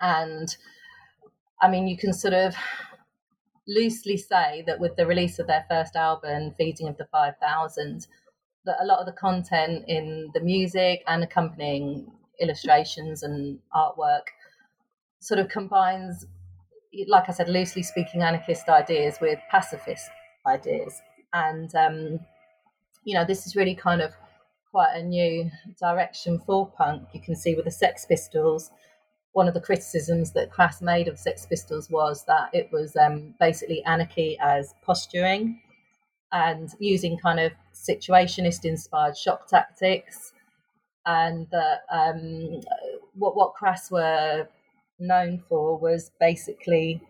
and 0.01 0.55
I 1.61 1.69
mean, 1.69 1.87
you 1.87 1.97
can 1.97 2.13
sort 2.13 2.33
of 2.33 2.55
loosely 3.67 4.17
say 4.17 4.63
that 4.67 4.79
with 4.79 4.95
the 4.95 5.07
release 5.07 5.39
of 5.39 5.47
their 5.47 5.65
first 5.69 5.95
album, 5.95 6.53
Feeding 6.57 6.87
of 6.87 6.97
the 6.97 7.07
5000, 7.11 8.07
that 8.65 8.77
a 8.81 8.85
lot 8.85 8.99
of 8.99 9.05
the 9.05 9.11
content 9.11 9.85
in 9.87 10.31
the 10.33 10.39
music 10.39 11.03
and 11.07 11.23
accompanying 11.23 12.11
illustrations 12.41 13.23
and 13.23 13.59
artwork 13.73 14.23
sort 15.19 15.39
of 15.39 15.49
combines 15.49 16.25
like 17.07 17.29
I 17.29 17.33
said, 17.33 17.49
loosely 17.49 17.83
speaking, 17.83 18.21
anarchist 18.21 18.69
ideas 18.69 19.17
with 19.19 19.39
pacifist 19.49 20.09
ideas. 20.45 21.01
And, 21.33 21.73
um, 21.75 22.19
you 23.03 23.13
know, 23.13 23.25
this 23.25 23.45
is 23.45 23.55
really 23.55 23.75
kind 23.75 24.01
of 24.01 24.13
quite 24.71 24.95
a 24.95 25.03
new 25.03 25.49
direction 25.79 26.39
for 26.45 26.69
punk. 26.71 27.09
You 27.13 27.21
can 27.21 27.35
see 27.35 27.55
with 27.55 27.65
the 27.65 27.71
Sex 27.71 28.05
Pistols, 28.05 28.71
one 29.33 29.47
of 29.47 29.53
the 29.53 29.61
criticisms 29.61 30.31
that 30.31 30.51
Crass 30.51 30.81
made 30.81 31.07
of 31.07 31.19
Sex 31.19 31.45
Pistols 31.45 31.89
was 31.89 32.23
that 32.25 32.49
it 32.53 32.69
was 32.71 32.95
um, 32.95 33.35
basically 33.39 33.83
anarchy 33.83 34.37
as 34.41 34.73
posturing 34.81 35.61
and 36.31 36.69
using 36.79 37.17
kind 37.17 37.39
of 37.39 37.51
situationist 37.73 38.65
inspired 38.65 39.17
shock 39.17 39.47
tactics. 39.47 40.33
And 41.05 41.47
that 41.51 41.81
um, 41.91 42.61
what, 43.13 43.35
what 43.35 43.53
Crass 43.53 43.91
were 43.91 44.47
known 44.99 45.43
for 45.47 45.77
was 45.77 46.11
basically 46.19 47.01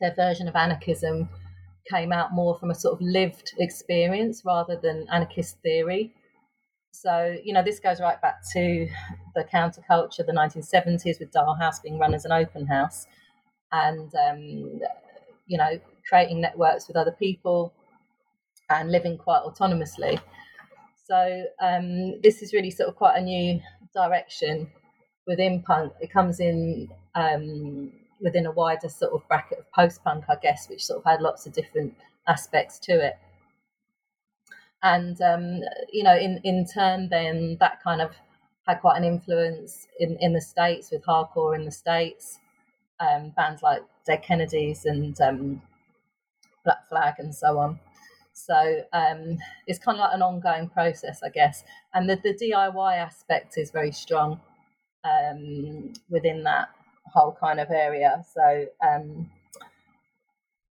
their 0.00 0.14
version 0.14 0.48
of 0.48 0.56
anarchism 0.56 1.28
came 1.90 2.12
out 2.12 2.32
more 2.32 2.58
from 2.58 2.70
a 2.70 2.74
sort 2.74 2.94
of 2.94 3.00
lived 3.00 3.52
experience 3.58 4.42
rather 4.44 4.78
than 4.80 5.06
anarchist 5.12 5.56
theory. 5.62 6.12
So, 6.92 7.36
you 7.42 7.52
know, 7.52 7.62
this 7.62 7.80
goes 7.80 8.00
right 8.00 8.20
back 8.20 8.40
to 8.52 8.88
the 9.34 9.44
counterculture, 9.44 10.26
the 10.26 10.32
1970s, 10.32 11.20
with 11.20 11.30
Dial 11.30 11.54
House 11.54 11.80
being 11.80 11.98
run 11.98 12.14
as 12.14 12.24
an 12.24 12.32
open 12.32 12.66
house 12.66 13.06
and, 13.72 14.12
um, 14.14 14.80
you 15.46 15.56
know, 15.56 15.80
creating 16.08 16.40
networks 16.40 16.88
with 16.88 16.96
other 16.96 17.12
people 17.12 17.72
and 18.70 18.90
living 18.90 19.16
quite 19.16 19.42
autonomously. 19.46 20.20
So, 21.06 21.44
um, 21.60 22.20
this 22.22 22.42
is 22.42 22.52
really 22.52 22.70
sort 22.70 22.88
of 22.88 22.96
quite 22.96 23.16
a 23.16 23.22
new 23.22 23.60
direction 23.94 24.70
within 25.28 25.62
punk. 25.62 25.92
It 26.00 26.10
comes 26.10 26.40
in 26.40 26.88
um, 27.14 27.92
within 28.20 28.46
a 28.46 28.50
wider 28.50 28.88
sort 28.88 29.12
of 29.12 29.28
bracket 29.28 29.58
of 29.58 29.70
post 29.72 30.02
punk, 30.02 30.24
I 30.28 30.36
guess, 30.42 30.68
which 30.68 30.84
sort 30.84 30.98
of 30.98 31.04
had 31.04 31.20
lots 31.20 31.46
of 31.46 31.52
different 31.52 31.94
aspects 32.26 32.80
to 32.80 32.92
it. 32.92 33.18
And 34.82 35.20
um, 35.20 35.60
you 35.92 36.02
know, 36.02 36.16
in 36.16 36.40
in 36.42 36.66
turn, 36.66 37.08
then 37.10 37.58
that 37.60 37.82
kind 37.82 38.00
of 38.00 38.10
had 38.66 38.80
quite 38.80 38.96
an 38.96 39.04
influence 39.04 39.86
in 40.00 40.16
in 40.20 40.32
the 40.32 40.40
states 40.40 40.90
with 40.90 41.04
hardcore 41.04 41.54
in 41.54 41.64
the 41.64 41.70
states, 41.70 42.38
um, 42.98 43.30
bands 43.36 43.62
like 43.62 43.82
Dead 44.06 44.22
Kennedys 44.22 44.84
and 44.86 45.20
um, 45.20 45.62
Black 46.64 46.88
Flag 46.88 47.14
and 47.18 47.34
so 47.34 47.58
on. 47.58 47.78
So 48.32 48.84
um, 48.92 49.38
it's 49.66 49.80
kind 49.80 49.98
of 49.98 50.00
like 50.00 50.14
an 50.14 50.22
ongoing 50.22 50.68
process, 50.68 51.24
I 51.24 51.28
guess. 51.28 51.64
And 51.92 52.08
the, 52.08 52.14
the 52.22 52.34
DIY 52.34 52.96
aspect 52.96 53.58
is 53.58 53.72
very 53.72 53.90
strong 53.90 54.40
um, 55.04 55.92
within 56.08 56.44
that 56.44 56.68
whole 57.12 57.36
kind 57.38 57.60
of 57.60 57.70
area. 57.70 58.24
So, 58.34 58.66
um, 58.86 59.30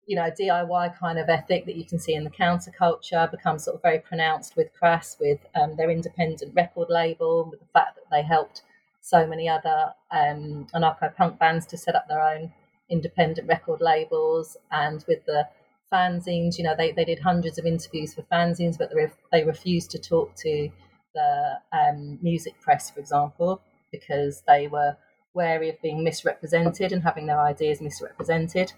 you 0.08 0.16
know, 0.16 0.30
DIY 0.30 0.98
kind 0.98 1.18
of 1.18 1.30
ethic 1.30 1.66
that 1.66 1.76
you 1.76 1.86
can 1.86 1.98
see 1.98 2.14
in 2.14 2.24
the 2.24 2.30
counterculture 2.30 3.30
becomes 3.32 3.64
sort 3.64 3.76
of 3.76 3.82
very 3.82 4.00
pronounced 4.00 4.56
with 4.56 4.74
Crass, 4.78 5.18
with 5.20 5.40
um, 5.56 5.76
their 5.78 5.90
independent 5.90 6.54
record 6.54 6.90
label, 6.90 7.48
with 7.50 7.60
the 7.60 7.66
fact 7.74 7.96
that 7.96 8.06
they 8.12 8.22
helped 8.22 8.62
so 9.02 9.26
many 9.26 9.50
other 9.50 9.94
um, 10.12 10.68
anarcho 10.76 11.16
punk 11.16 11.40
bands 11.40 11.66
to 11.68 11.78
set 11.78 11.96
up 11.96 12.08
their 12.08 12.22
own 12.22 12.52
independent 12.90 13.48
record 13.48 13.82
labels, 13.82 14.58
and 14.72 15.04
with 15.08 15.26
the 15.26 15.48
fanzines, 15.92 16.58
you 16.58 16.64
know, 16.64 16.76
they, 16.78 16.92
they 16.92 17.06
did 17.06 17.20
hundreds 17.20 17.58
of 17.58 17.66
interviews 17.66 18.14
for 18.14 18.22
fanzines, 18.24 18.78
but 18.78 18.92
they, 18.94 19.08
they 19.32 19.44
refused 19.44 19.90
to 19.92 20.00
talk 20.00 20.36
to 20.36 20.70
the 21.16 21.54
um, 21.72 22.20
music 22.22 22.60
press, 22.62 22.92
for 22.92 23.00
example 23.00 23.62
because 23.91 24.43
they 24.48 24.67
were 24.67 24.98
wary 25.34 25.69
of 25.69 25.82
being 25.82 26.04
misrepresented 26.04 26.91
and 26.91 27.04
having 27.04 27.28
their 27.28 27.39
ideas 27.39 27.82
misrepresented. 27.82 28.74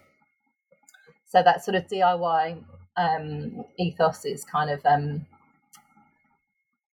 So 1.26 1.44
that 1.44 1.64
sort 1.64 1.76
of 1.76 1.88
DIY 1.88 2.64
um, 2.98 3.64
ethos 3.78 4.26
is 4.26 4.44
kind 4.44 4.70
of, 4.70 4.86
um, 4.86 5.26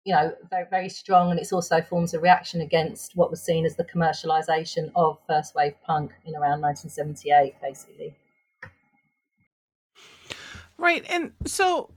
you 0.04 0.14
know, 0.14 0.32
very 0.48 0.66
very 0.70 0.88
strong, 0.88 1.30
and 1.30 1.40
it's 1.40 1.52
also 1.52 1.82
forms 1.82 2.14
a 2.14 2.20
reaction 2.20 2.60
against 2.60 3.16
what 3.16 3.30
was 3.30 3.42
seen 3.42 3.66
as 3.66 3.76
the 3.76 3.84
commercialization 3.84 4.90
of 4.94 5.18
first 5.26 5.54
wave 5.54 5.74
punk 5.84 6.12
in 6.24 6.34
around 6.34 6.60
1978, 6.60 7.54
basically. 7.60 8.14
Right, 10.78 11.04
and 11.10 11.32
so 11.44 11.90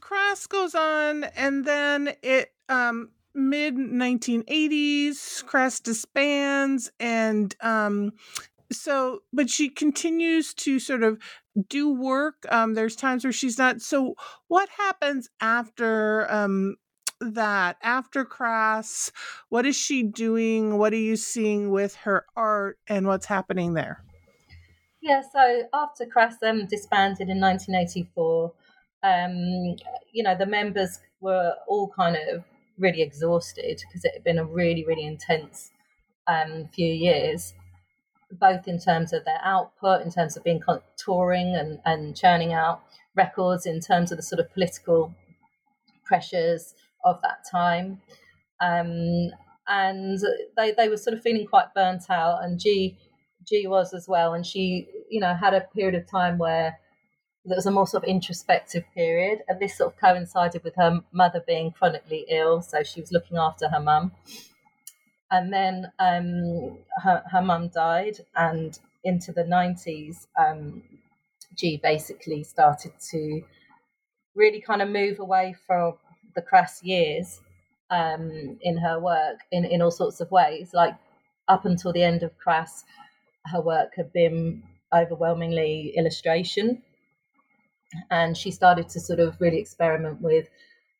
Crass 0.00 0.46
goes 0.46 0.74
on, 0.74 1.24
and 1.24 1.64
then 1.64 2.14
it 2.22 2.52
um, 2.68 3.10
mid 3.36 3.76
1980s 3.76 5.42
crass 5.46 5.80
disbands 5.80 6.90
and 6.98 7.54
um 7.60 8.12
so 8.72 9.20
but 9.32 9.50
she 9.50 9.68
continues 9.68 10.54
to 10.54 10.78
sort 10.80 11.02
of 11.02 11.18
do 11.68 11.92
work 11.92 12.44
um 12.50 12.74
there's 12.74 12.96
times 12.96 13.24
where 13.24 13.32
she's 13.32 13.58
not 13.58 13.80
so 13.80 14.14
what 14.48 14.68
happens 14.70 15.28
after 15.40 16.30
um 16.32 16.76
that 17.20 17.76
after 17.82 18.24
crass 18.24 19.10
what 19.48 19.64
is 19.64 19.76
she 19.76 20.02
doing? 20.02 20.76
What 20.78 20.92
are 20.92 20.96
you 20.96 21.16
seeing 21.16 21.70
with 21.70 21.94
her 21.96 22.26
art 22.36 22.78
and 22.88 23.06
what's 23.06 23.26
happening 23.26 23.74
there? 23.74 24.04
Yeah 25.00 25.22
so 25.22 25.68
after 25.72 26.06
crass 26.06 26.42
um 26.42 26.66
disbanded 26.66 27.28
in 27.28 27.40
1984 27.40 28.52
um 29.02 29.76
you 30.12 30.22
know 30.22 30.36
the 30.36 30.46
members 30.46 31.00
were 31.20 31.54
all 31.66 31.88
kind 31.88 32.16
of 32.16 32.44
really 32.78 33.02
exhausted 33.02 33.82
because 33.86 34.04
it 34.04 34.12
had 34.14 34.24
been 34.24 34.38
a 34.38 34.44
really, 34.44 34.84
really 34.84 35.04
intense 35.04 35.70
um, 36.26 36.68
few 36.74 36.92
years, 36.92 37.54
both 38.32 38.66
in 38.66 38.78
terms 38.78 39.12
of 39.12 39.24
their 39.24 39.40
output, 39.42 40.02
in 40.02 40.10
terms 40.10 40.36
of 40.36 40.44
being 40.44 40.62
touring 40.96 41.54
and, 41.54 41.78
and 41.84 42.16
churning 42.16 42.52
out 42.52 42.82
records, 43.14 43.66
in 43.66 43.80
terms 43.80 44.10
of 44.10 44.18
the 44.18 44.22
sort 44.22 44.40
of 44.40 44.52
political 44.52 45.14
pressures 46.04 46.74
of 47.04 47.20
that 47.22 47.44
time. 47.50 48.00
Um, 48.60 49.30
and 49.68 50.18
they, 50.56 50.72
they 50.72 50.88
were 50.88 50.96
sort 50.96 51.16
of 51.16 51.22
feeling 51.22 51.46
quite 51.46 51.74
burnt 51.74 52.10
out, 52.10 52.44
and 52.44 52.58
Gee 52.58 52.96
Gee 53.44 53.66
was 53.66 53.94
as 53.94 54.08
well. 54.08 54.34
And 54.34 54.44
she, 54.44 54.88
you 55.08 55.20
know, 55.20 55.34
had 55.34 55.54
a 55.54 55.60
period 55.60 55.94
of 55.94 56.08
time 56.08 56.38
where 56.38 56.78
there 57.46 57.56
was 57.56 57.66
a 57.66 57.70
more 57.70 57.86
sort 57.86 58.02
of 58.02 58.08
introspective 58.08 58.84
period, 58.94 59.42
and 59.48 59.60
this 59.60 59.78
sort 59.78 59.92
of 59.92 60.00
coincided 60.00 60.64
with 60.64 60.74
her 60.74 61.00
mother 61.12 61.42
being 61.46 61.70
chronically 61.70 62.26
ill, 62.28 62.60
so 62.60 62.82
she 62.82 63.00
was 63.00 63.12
looking 63.12 63.36
after 63.36 63.68
her 63.68 63.80
mum. 63.80 64.12
And 65.30 65.52
then 65.52 65.92
um, 65.98 66.78
her, 67.02 67.22
her 67.30 67.42
mum 67.42 67.68
died, 67.68 68.18
and 68.34 68.78
into 69.04 69.32
the 69.32 69.44
90s, 69.44 70.26
um, 70.38 70.82
Gee 71.54 71.78
basically 71.80 72.42
started 72.42 72.92
to 73.10 73.42
really 74.34 74.60
kind 74.60 74.82
of 74.82 74.90
move 74.90 75.20
away 75.20 75.54
from 75.66 75.94
the 76.34 76.42
crass 76.42 76.82
years 76.82 77.40
um, 77.90 78.58
in 78.60 78.76
her 78.76 78.98
work 78.98 79.38
in, 79.52 79.64
in 79.64 79.80
all 79.80 79.92
sorts 79.92 80.20
of 80.20 80.30
ways. 80.30 80.70
Like 80.74 80.94
up 81.48 81.64
until 81.64 81.92
the 81.92 82.02
end 82.02 82.24
of 82.24 82.36
crass, 82.36 82.84
her 83.46 83.60
work 83.60 83.92
had 83.96 84.12
been 84.12 84.64
overwhelmingly 84.92 85.94
illustration 85.96 86.82
and 88.10 88.36
she 88.36 88.50
started 88.50 88.88
to 88.90 89.00
sort 89.00 89.20
of 89.20 89.40
really 89.40 89.58
experiment 89.58 90.20
with 90.20 90.48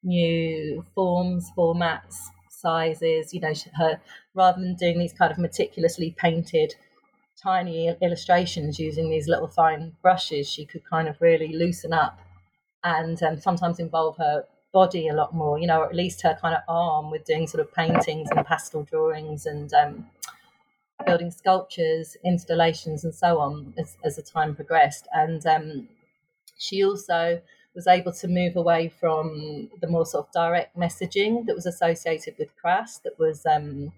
new 0.03 0.85
forms, 0.94 1.51
formats, 1.57 2.16
sizes. 2.51 3.35
You 3.35 3.40
know, 3.40 3.53
her 3.77 4.01
rather 4.35 4.61
than 4.61 4.77
doing 4.77 4.99
these 4.99 5.12
kind 5.12 5.33
of 5.33 5.38
meticulously 5.38 6.14
painted 6.18 6.75
tiny 7.42 7.94
illustrations 8.01 8.79
using 8.79 9.11
these 9.11 9.29
little 9.29 9.49
fine 9.49 9.94
brushes, 10.03 10.49
she 10.49 10.64
could 10.64 10.85
kind 10.88 11.09
of 11.09 11.20
really 11.20 11.55
loosen 11.55 11.92
up 11.92 12.18
and 12.83 13.22
um, 13.22 13.40
sometimes 13.40 13.79
involve 13.79 14.16
her 14.16 14.44
body 14.72 15.09
a 15.09 15.14
lot 15.14 15.35
more, 15.35 15.59
you 15.59 15.66
know, 15.66 15.81
or 15.81 15.87
at 15.87 15.94
least 15.94 16.22
her 16.22 16.37
kind 16.40 16.55
of 16.55 16.62
arm 16.68 17.11
with 17.11 17.25
doing 17.25 17.46
sort 17.46 17.61
of 17.61 17.72
paintings 17.75 18.29
and 18.31 18.46
pastel 18.46 18.85
drawings 18.85 19.46
and 19.46 19.72
um, 19.75 20.07
building 21.05 21.31
sculptures, 21.31 22.16
installations, 22.25 23.05
and 23.05 23.14
so 23.14 23.38
on 23.38 23.75
as, 23.79 23.96
as 24.05 24.16
the 24.16 24.22
time 24.22 24.55
progressed. 24.55 25.09
And 25.12 25.44
um, 25.46 25.88
she 26.59 26.85
also 26.85 27.40
was 27.75 27.87
able 27.87 28.12
to 28.12 28.29
move 28.29 28.57
away 28.57 28.88
from 28.88 29.71
the 29.81 29.87
more 29.87 30.07
sort 30.07 30.27
of 30.27 30.33
direct 30.33 30.77
messaging 30.77 31.47
that 31.47 31.55
was 31.55 31.66
associated 31.66 32.35
with 32.38 32.57
Crass, 32.57 32.99
that 32.99 33.19
was 33.19 33.45
um, 33.45 33.92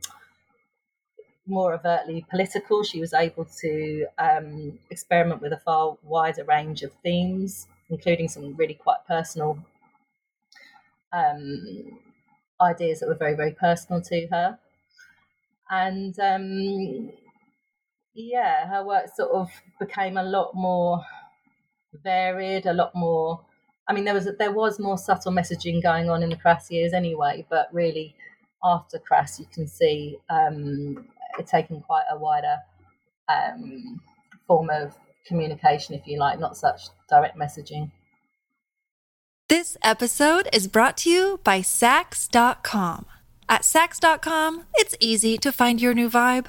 more 1.47 1.73
overtly 1.73 2.27
political. 2.29 2.83
She 2.83 3.01
was 3.01 3.14
able 3.14 3.47
to 3.61 4.07
um, 4.18 4.79
experiment 4.90 5.40
with 5.40 5.53
a 5.53 5.61
far 5.61 5.97
wider 6.03 6.44
range 6.44 6.83
of 6.83 6.92
themes, 7.03 7.68
including 7.88 8.29
some 8.29 8.55
really 8.57 8.75
quite 8.75 9.07
personal 9.07 9.64
um, 11.12 11.99
ideas 12.61 13.01
that 13.01 13.09
were 13.09 13.14
very, 13.14 13.35
very 13.35 13.53
personal 13.53 14.03
to 14.03 14.27
her. 14.31 14.59
And 15.71 16.18
um, 16.18 17.12
yeah, 18.14 18.66
her 18.68 18.85
work 18.85 19.07
sort 19.14 19.31
of 19.31 19.51
became 19.79 20.16
a 20.16 20.23
lot 20.23 20.55
more 20.55 21.05
varied, 21.92 22.66
a 22.66 22.72
lot 22.72 22.94
more. 22.94 23.40
I 23.88 23.92
mean, 23.92 24.05
there 24.05 24.14
was 24.14 24.29
there 24.38 24.53
was 24.53 24.79
more 24.79 24.98
subtle 24.98 25.33
messaging 25.33 25.83
going 25.83 26.11
on 26.11 26.22
in 26.22 26.31
the 26.31 26.37
Crass 26.37 26.70
years 26.70 26.92
anyway, 26.92 27.46
but 27.48 27.68
really 27.72 28.14
after 28.62 28.98
Crass, 28.98 29.38
you 29.38 29.46
can 29.53 29.66
see 29.66 30.18
um, 30.29 31.07
it 31.38 31.46
taking 31.46 31.81
quite 31.81 32.05
a 32.11 32.18
wider 32.18 32.57
um, 33.29 34.01
form 34.46 34.70
of 34.70 34.94
communication, 35.27 35.94
if 35.94 36.07
you 36.07 36.18
like, 36.18 36.38
not 36.40 36.57
such 36.57 36.88
direct 37.09 37.38
messaging. 37.38 37.90
This 39.48 39.77
episode 39.83 40.48
is 40.53 40.68
brought 40.68 40.98
to 40.98 41.11
you 41.11 41.40
by 41.42 41.61
Saks.com. 41.61 43.07
At 43.48 43.62
Saks.com, 43.62 44.64
it's 44.74 44.94
easy 45.01 45.38
to 45.38 45.51
find 45.51 45.81
your 45.81 45.94
new 45.94 46.11
vibe. 46.11 46.48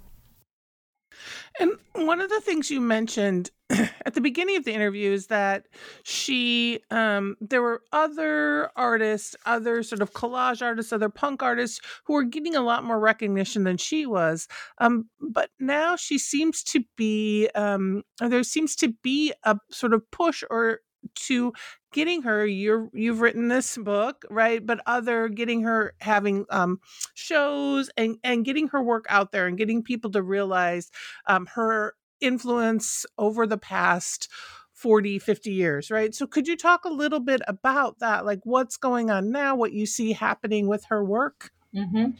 And 1.59 1.71
one 1.93 2.21
of 2.21 2.29
the 2.29 2.41
things 2.41 2.71
you 2.71 2.81
mentioned 2.81 3.51
at 3.69 4.13
the 4.13 4.21
beginning 4.21 4.57
of 4.57 4.65
the 4.65 4.73
interview 4.73 5.11
is 5.11 5.27
that 5.27 5.65
she, 6.03 6.79
um, 6.89 7.35
there 7.41 7.61
were 7.61 7.81
other 7.91 8.69
artists, 8.75 9.35
other 9.45 9.83
sort 9.83 10.01
of 10.01 10.13
collage 10.13 10.61
artists, 10.61 10.93
other 10.93 11.09
punk 11.09 11.43
artists 11.43 11.79
who 12.05 12.13
were 12.13 12.23
getting 12.23 12.55
a 12.55 12.61
lot 12.61 12.83
more 12.83 12.99
recognition 12.99 13.63
than 13.63 13.77
she 13.77 14.05
was. 14.05 14.47
Um, 14.79 15.09
but 15.19 15.49
now 15.59 15.95
she 15.95 16.17
seems 16.17 16.63
to 16.63 16.83
be, 16.95 17.49
um, 17.55 18.03
there 18.19 18.43
seems 18.43 18.75
to 18.77 18.93
be 19.03 19.33
a 19.43 19.57
sort 19.71 19.93
of 19.93 20.09
push 20.11 20.43
or 20.49 20.79
to 21.15 21.53
getting 21.91 22.21
her 22.21 22.45
you're 22.45 22.89
you've 22.93 23.21
written 23.21 23.47
this 23.47 23.77
book 23.77 24.23
right? 24.29 24.65
But 24.65 24.81
other 24.85 25.27
getting 25.27 25.63
her 25.63 25.93
having 25.99 26.45
um 26.49 26.79
shows 27.13 27.89
and 27.97 28.17
and 28.23 28.45
getting 28.45 28.69
her 28.69 28.81
work 28.81 29.05
out 29.09 29.31
there 29.31 29.47
and 29.47 29.57
getting 29.57 29.83
people 29.83 30.11
to 30.11 30.21
realize 30.21 30.91
um 31.27 31.47
her 31.53 31.95
influence 32.19 33.05
over 33.17 33.47
the 33.47 33.57
past 33.57 34.29
40 34.73 35.19
50 35.19 35.51
years 35.51 35.91
right? 35.91 36.15
So 36.15 36.27
could 36.27 36.47
you 36.47 36.57
talk 36.57 36.85
a 36.85 36.89
little 36.89 37.19
bit 37.19 37.41
about 37.47 37.99
that? 37.99 38.25
Like 38.25 38.39
what's 38.43 38.77
going 38.77 39.09
on 39.09 39.31
now? 39.31 39.55
What 39.55 39.73
you 39.73 39.85
see 39.85 40.13
happening 40.13 40.67
with 40.67 40.85
her 40.85 41.03
work? 41.03 41.51
Mm-hmm. 41.75 42.11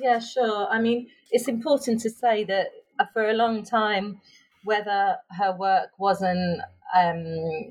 yeah 0.00 0.18
sure. 0.18 0.68
I 0.68 0.80
mean 0.80 1.08
it's 1.30 1.48
important 1.48 2.00
to 2.02 2.10
say 2.10 2.44
that 2.44 2.68
uh, 2.98 3.04
for 3.12 3.28
a 3.28 3.34
long 3.34 3.64
time 3.64 4.20
whether 4.64 5.16
her 5.30 5.56
work 5.56 5.90
wasn't 5.98 6.60
um, 6.94 7.70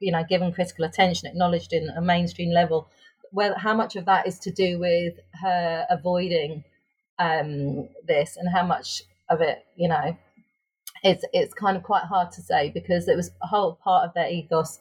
you 0.00 0.12
know 0.12 0.24
given 0.28 0.52
critical 0.52 0.84
attention, 0.84 1.28
acknowledged 1.28 1.72
in 1.72 1.88
a 1.90 2.00
mainstream 2.00 2.50
level. 2.50 2.88
Well, 3.32 3.54
how 3.56 3.74
much 3.74 3.96
of 3.96 4.06
that 4.06 4.26
is 4.26 4.38
to 4.40 4.50
do 4.50 4.78
with 4.78 5.14
her 5.42 5.86
avoiding 5.90 6.64
um, 7.18 7.88
this, 8.06 8.36
and 8.36 8.48
how 8.48 8.64
much 8.64 9.02
of 9.28 9.40
it, 9.40 9.66
you 9.76 9.88
know, 9.88 10.16
it's 11.02 11.24
it's 11.32 11.54
kind 11.54 11.76
of 11.76 11.82
quite 11.82 12.04
hard 12.04 12.32
to 12.32 12.42
say 12.42 12.70
because 12.70 13.08
it 13.08 13.16
was 13.16 13.30
a 13.42 13.46
whole 13.46 13.74
part 13.74 14.06
of 14.06 14.14
their 14.14 14.28
ethos 14.28 14.78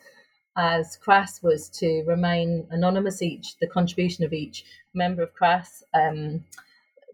as 0.55 0.97
Crass 0.97 1.43
was 1.43 1.69
to 1.69 2.03
remain 2.07 2.67
anonymous. 2.71 3.21
Each 3.21 3.57
the 3.59 3.67
contribution 3.67 4.23
of 4.23 4.33
each 4.33 4.65
member 4.93 5.21
of 5.21 5.33
Crass, 5.33 5.83
um, 5.93 6.43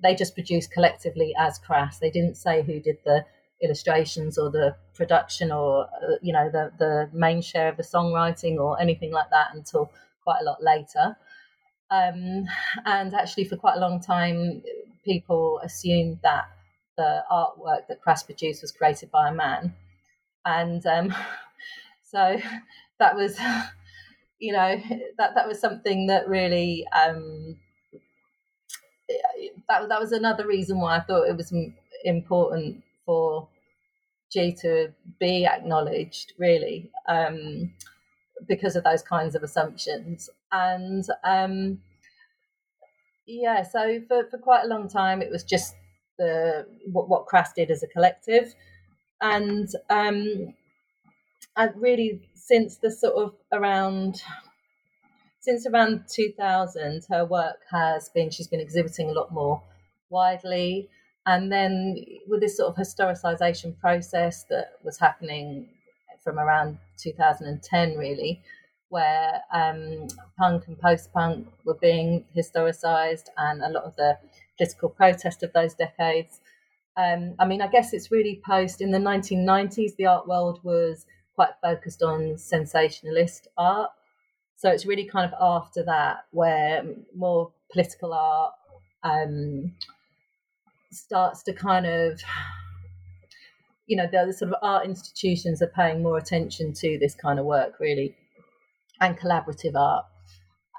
they 0.02 0.15
just 0.15 0.34
produced 0.34 0.71
collectively 0.71 1.34
as 1.38 1.60
Crass. 1.60 1.99
They 1.99 2.10
didn't 2.10 2.38
say 2.38 2.62
who 2.62 2.80
did 2.80 2.97
the 3.06 3.26
illustrations 3.63 4.38
or 4.38 4.52
the 4.52 4.76
production 4.93 5.52
or 5.52 5.86
uh, 5.86 6.15
you 6.21 6.34
know 6.34 6.49
the 6.52 6.71
the 6.78 7.10
main 7.13 7.41
share 7.41 7.69
of 7.69 7.78
the 7.78 7.84
songwriting 7.84 8.58
or 8.58 8.80
anything 8.80 9.12
like 9.12 9.30
that 9.32 9.56
until 9.56 9.91
quite 10.23 10.39
a 10.41 10.43
lot 10.43 10.62
later. 10.62 11.17
Um, 11.89 12.45
and 12.86 13.13
actually, 13.13 13.45
for 13.45 13.56
quite 13.58 13.78
a 13.78 13.80
long 13.80 14.02
time, 14.02 14.63
people 15.06 15.60
assumed 15.63 16.19
that 16.23 16.45
the 16.97 17.23
artwork 17.32 17.88
that 17.88 18.02
Crass 18.02 18.23
produced 18.23 18.62
was 18.62 18.71
created 18.71 19.12
by 19.12 19.30
a 19.30 19.34
man, 19.34 19.76
and 20.45 20.86
um, 20.86 21.13
so 22.04 22.39
that 22.99 23.15
was, 23.15 23.38
you 24.39 24.54
know, 24.54 24.82
that 25.17 25.36
that 25.36 25.47
was 25.47 25.60
something 25.60 26.08
that 26.08 26.28
really 26.28 26.86
um, 26.93 27.58
that 29.67 29.89
that 29.89 29.99
was 29.99 30.12
another 30.12 30.47
reason 30.47 30.80
why 30.80 30.97
I 30.97 31.02
thought 31.02 31.28
it 31.28 31.38
was 31.38 31.54
important 32.04 32.84
for 33.06 33.47
To 34.34 34.91
be 35.19 35.46
acknowledged, 35.46 36.34
really, 36.39 36.89
um, 37.08 37.72
because 38.48 38.76
of 38.76 38.84
those 38.84 39.04
kinds 39.04 39.36
of 39.36 39.43
assumptions. 39.43 40.30
And 40.52 41.06
um, 41.24 41.80
yeah, 43.28 43.63
so 43.63 44.02
for, 44.08 44.28
for 44.30 44.38
quite 44.39 44.65
a 44.65 44.67
long 44.67 44.89
time, 44.89 45.22
it 45.22 45.30
was 45.30 45.43
just 45.43 45.76
the 46.17 46.65
what, 46.91 47.10
what 47.10 47.28
Crass 47.28 47.54
did 47.54 47.69
as 47.69 47.84
a 47.84 47.88
collective, 47.88 48.56
and 49.22 49.69
um, 49.89 50.54
and 51.56 51.72
really 51.76 52.28
since 52.36 52.78
the 52.78 52.91
sort 52.91 53.15
of 53.15 53.34
around 53.52 54.22
since 55.39 55.65
around 55.67 56.06
2000 56.13 57.04
her 57.10 57.26
work 57.26 57.60
has 57.72 58.10
been 58.10 58.32
she's 58.32 58.48
been 58.48 58.60
exhibiting 58.60 59.10
a 59.10 59.13
lot 59.13 59.32
more 59.32 59.62
widely 60.10 60.89
and 61.25 61.51
then 61.51 62.03
with 62.27 62.41
this 62.41 62.57
sort 62.57 62.69
of 62.69 62.75
historicisation 62.75 63.79
process 63.79 64.45
that 64.49 64.73
was 64.83 64.99
happening 64.99 65.69
from 66.23 66.39
around 66.39 66.77
2010, 66.97 67.97
really, 67.97 68.41
where 68.89 69.41
um, 69.53 70.07
punk 70.38 70.67
and 70.67 70.79
post 70.79 71.12
punk 71.13 71.47
were 71.65 71.77
being 71.81 72.25
historicised 72.36 73.25
and 73.38 73.62
a 73.62 73.69
lot 73.69 73.83
of 73.83 73.95
the 73.95 74.17
political 74.57 74.89
protest 74.89 75.43
of 75.43 75.53
those 75.53 75.73
decades. 75.73 76.41
Um, 76.95 77.36
I 77.39 77.45
mean, 77.47 77.62
I 77.62 77.67
guess 77.67 77.93
it's 77.93 78.12
really 78.12 78.41
post 78.45 78.81
in 78.81 78.91
the 78.91 78.99
1990s, 78.99 79.95
the 79.95 80.05
art 80.05 80.27
world 80.27 80.59
was 80.63 81.05
quite 81.36 81.51
focused 81.62 82.03
on 82.03 82.38
sensationalist 82.38 83.47
art. 83.57 83.89
So 84.55 84.69
it's 84.69 84.86
really 84.86 85.05
kind 85.05 85.31
of 85.31 85.38
after 85.41 85.83
that 85.86 86.25
where 86.31 86.83
more 87.15 87.51
political 87.71 88.13
art, 88.13 88.53
um, 89.03 89.73
starts 90.93 91.43
to 91.43 91.53
kind 91.53 91.86
of 91.86 92.21
you 93.88 93.97
know 93.97 94.08
the 94.12 94.32
sort 94.32 94.51
of 94.51 94.58
art 94.62 94.86
institutions 94.86 95.62
are 95.62 95.71
paying 95.75 96.01
more 96.01 96.17
attention 96.17 96.73
to 96.73 96.97
this 96.99 97.15
kind 97.15 97.39
of 97.39 97.45
work 97.45 97.79
really 97.79 98.15
and 99.01 99.17
collaborative 99.17 99.75
art 99.75 100.06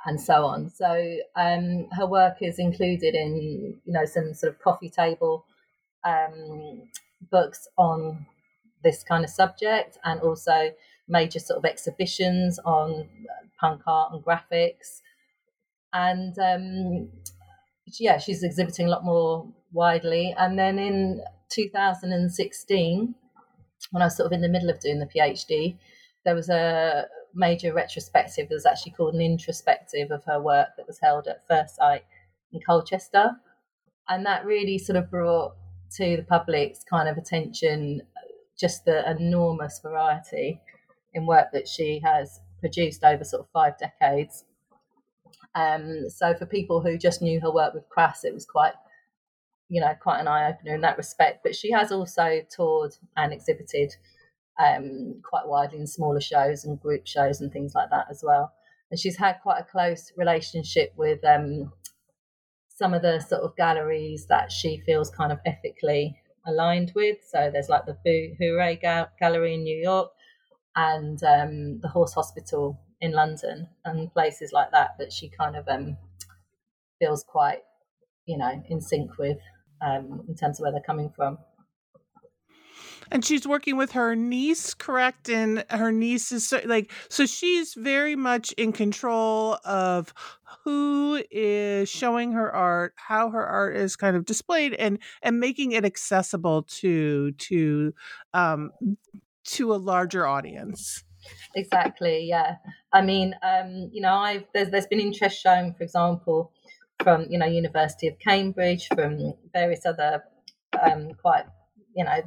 and 0.07 0.21
so 0.21 0.45
on. 0.45 0.69
So 0.69 1.17
um, 1.35 1.89
her 1.93 2.07
work 2.07 2.37
is 2.41 2.59
included 2.59 3.15
in 3.15 3.81
you 3.85 3.93
know 3.93 4.05
some 4.05 4.35
sort 4.35 4.53
of 4.53 4.61
coffee 4.61 4.91
table 4.91 5.45
um, 6.05 6.83
books 7.31 7.67
on 7.77 8.27
this 8.83 9.03
kind 9.03 9.25
of 9.25 9.31
subject 9.31 9.99
and 10.05 10.21
also 10.21 10.73
major 11.09 11.39
sort 11.39 11.59
of 11.59 11.65
exhibitions 11.65 12.59
on 12.65 13.09
punk 13.61 13.83
art 13.87 14.13
and 14.13 14.25
graphics. 14.25 15.01
And 15.93 16.37
um, 16.39 17.09
yeah 17.99 18.19
she's 18.19 18.43
exhibiting 18.43 18.87
a 18.87 18.91
lot 18.91 19.05
more 19.05 19.47
widely. 19.75 20.35
And 20.39 20.59
then 20.59 20.79
in 20.79 21.23
2016, 21.51 23.15
when 23.91 24.03
I 24.03 24.07
was 24.07 24.17
sort 24.17 24.27
of 24.27 24.33
in 24.33 24.41
the 24.41 24.49
middle 24.49 24.71
of 24.71 24.81
doing 24.81 25.01
the 25.01 25.07
PhD, 25.07 25.77
there 26.25 26.35
was 26.35 26.49
a 26.49 27.05
major 27.35 27.75
retrospective. 27.75 28.49
that 28.49 28.55
was 28.55 28.67
actually 28.67 28.93
called 28.93 29.15
an 29.15 29.21
introspective 29.21 30.11
of 30.11 30.25
her 30.25 30.41
work 30.41 30.69
that 30.77 30.87
was 30.87 30.99
held 31.03 31.29
at 31.29 31.47
Firstsite 31.49 32.03
in 32.53 32.61
Colchester. 32.67 33.33
And 34.09 34.25
that 34.25 34.47
really 34.47 34.79
sort 34.79 34.97
of 34.97 35.11
brought 35.11 35.55
to 35.97 36.17
the 36.17 36.23
public's 36.23 36.85
kind 36.89 37.09
of 37.09 37.17
attention 37.17 38.03
just 38.59 38.85
the 38.85 39.09
enormous 39.11 39.81
variety 39.83 40.61
in 41.13 41.27
work 41.27 41.49
that 41.53 41.69
she 41.69 42.01
has 42.05 42.41
produced 42.61 43.05
over 43.05 43.25
sort 43.25 43.41
of 43.41 43.49
five 43.53 43.77
decades. 43.79 44.45
Um, 45.55 46.09
so 46.09 46.35
for 46.35 46.47
people 46.47 46.81
who 46.81 46.99
just 46.99 47.23
knew 47.23 47.41
her 47.41 47.53
work 47.53 47.75
with 47.75 47.89
Crass, 47.89 48.25
it 48.25 48.35
was 48.35 48.45
quite, 48.45 48.75
you 49.69 49.81
know, 49.81 49.95
quite 50.01 50.21
an 50.21 50.29
eye 50.29 50.51
opener 50.51 50.75
in 50.75 50.81
that 50.83 50.97
respect. 50.97 51.43
But 51.43 51.57
she 51.57 51.71
has 51.73 51.91
also 51.91 52.41
toured 52.55 52.93
and 53.17 53.33
exhibited 53.33 53.95
um, 54.59 55.21
quite 55.29 55.47
widely 55.47 55.79
in 55.79 55.87
smaller 55.87 56.21
shows 56.21 56.65
and 56.65 56.81
group 56.81 57.07
shows 57.07 57.41
and 57.41 57.53
things 57.53 57.75
like 57.75 57.91
that 57.91 58.07
as 58.11 58.23
well. 58.25 58.53
And 58.91 59.01
she's 59.01 59.17
had 59.17 59.41
quite 59.43 59.61
a 59.61 59.65
close 59.65 60.13
relationship 60.17 60.93
with 60.97 61.25
um, 61.25 61.73
some 62.69 62.95
of 62.95 63.03
the 63.03 63.21
sort 63.21 63.43
of 63.43 63.57
galleries 63.57 64.27
that 64.29 64.53
she 64.53 64.83
feels 64.85 65.11
kind 65.11 65.33
of 65.33 65.39
ethically 65.47 66.17
aligned 66.47 66.93
with. 66.95 67.19
So 67.27 67.51
there's 67.53 67.69
like 67.69 67.87
the 67.87 67.97
Hooray 68.39 68.81
Gallery 69.19 69.55
in 69.55 69.63
New 69.63 69.77
York 69.77 70.11
and 70.77 71.23
um, 71.23 71.81
the 71.81 71.89
Horse 71.89 72.13
Hospital 72.15 72.81
in 73.01 73.13
London 73.13 73.69
and 73.85 74.13
places 74.13 74.53
like 74.53 74.71
that 74.73 74.91
that 74.99 75.13
she 75.13 75.29
kind 75.29 75.57
of 75.57 75.69
um, 75.69 75.97
feels 76.99 77.25
quite, 77.25 77.61
you 78.27 78.39
know, 78.39 78.63
in 78.69 78.81
sync 78.81 79.19
with 79.19 79.39
um, 79.83 80.23
in 80.29 80.35
terms 80.35 80.59
of 80.59 80.63
where 80.63 80.73
they're 80.73 80.83
coming 80.83 81.11
from. 81.15 81.39
And 83.11 83.25
she's 83.25 83.47
working 83.47 83.77
with 83.77 83.93
her 83.93 84.17
niece, 84.17 84.75
correct? 84.75 85.29
And 85.29 85.65
her 85.71 85.93
niece 85.93 86.33
is 86.33 86.49
so, 86.49 86.61
like, 86.65 86.91
so 87.09 87.27
she's 87.27 87.75
very 87.75 88.17
much 88.17 88.53
in 88.53 88.73
control 88.73 89.59
of 89.65 90.15
who 90.65 91.23
is 91.31 91.89
showing 91.89 92.33
her 92.33 92.53
art, 92.53 92.95
how 92.97 93.31
her 93.31 93.45
art 93.45 93.77
is 93.77 93.97
kind 93.97 94.17
of 94.17 94.25
displayed, 94.25 94.73
and 94.75 94.99
and 95.23 95.39
making 95.39 95.73
it 95.73 95.85
accessible 95.85 96.63
to 96.63 97.33
to 97.33 97.93
um, 98.33 98.73
to 99.45 99.75
a 99.75 99.77
larger 99.77 100.27
audience. 100.27 101.05
Exactly. 101.55 102.27
Yeah. 102.27 102.57
I 102.93 103.03
mean, 103.03 103.35
um, 103.43 103.91
you 103.93 104.01
know, 104.01 104.15
I've 104.15 104.45
there's 104.55 104.71
there's 104.71 104.87
been 104.87 105.01
interest 105.01 105.41
shown, 105.41 105.75
for 105.75 105.83
example, 105.83 106.53
from 107.03 107.27
you 107.29 107.39
know 107.39 107.47
University 107.47 108.09
of 108.09 108.19
Cambridge, 108.19 108.89
from 108.95 109.35
various 109.53 109.85
other 109.87 110.23
um, 110.83 111.13
quite 111.21 111.45
you 111.95 112.05
know 112.05 112.21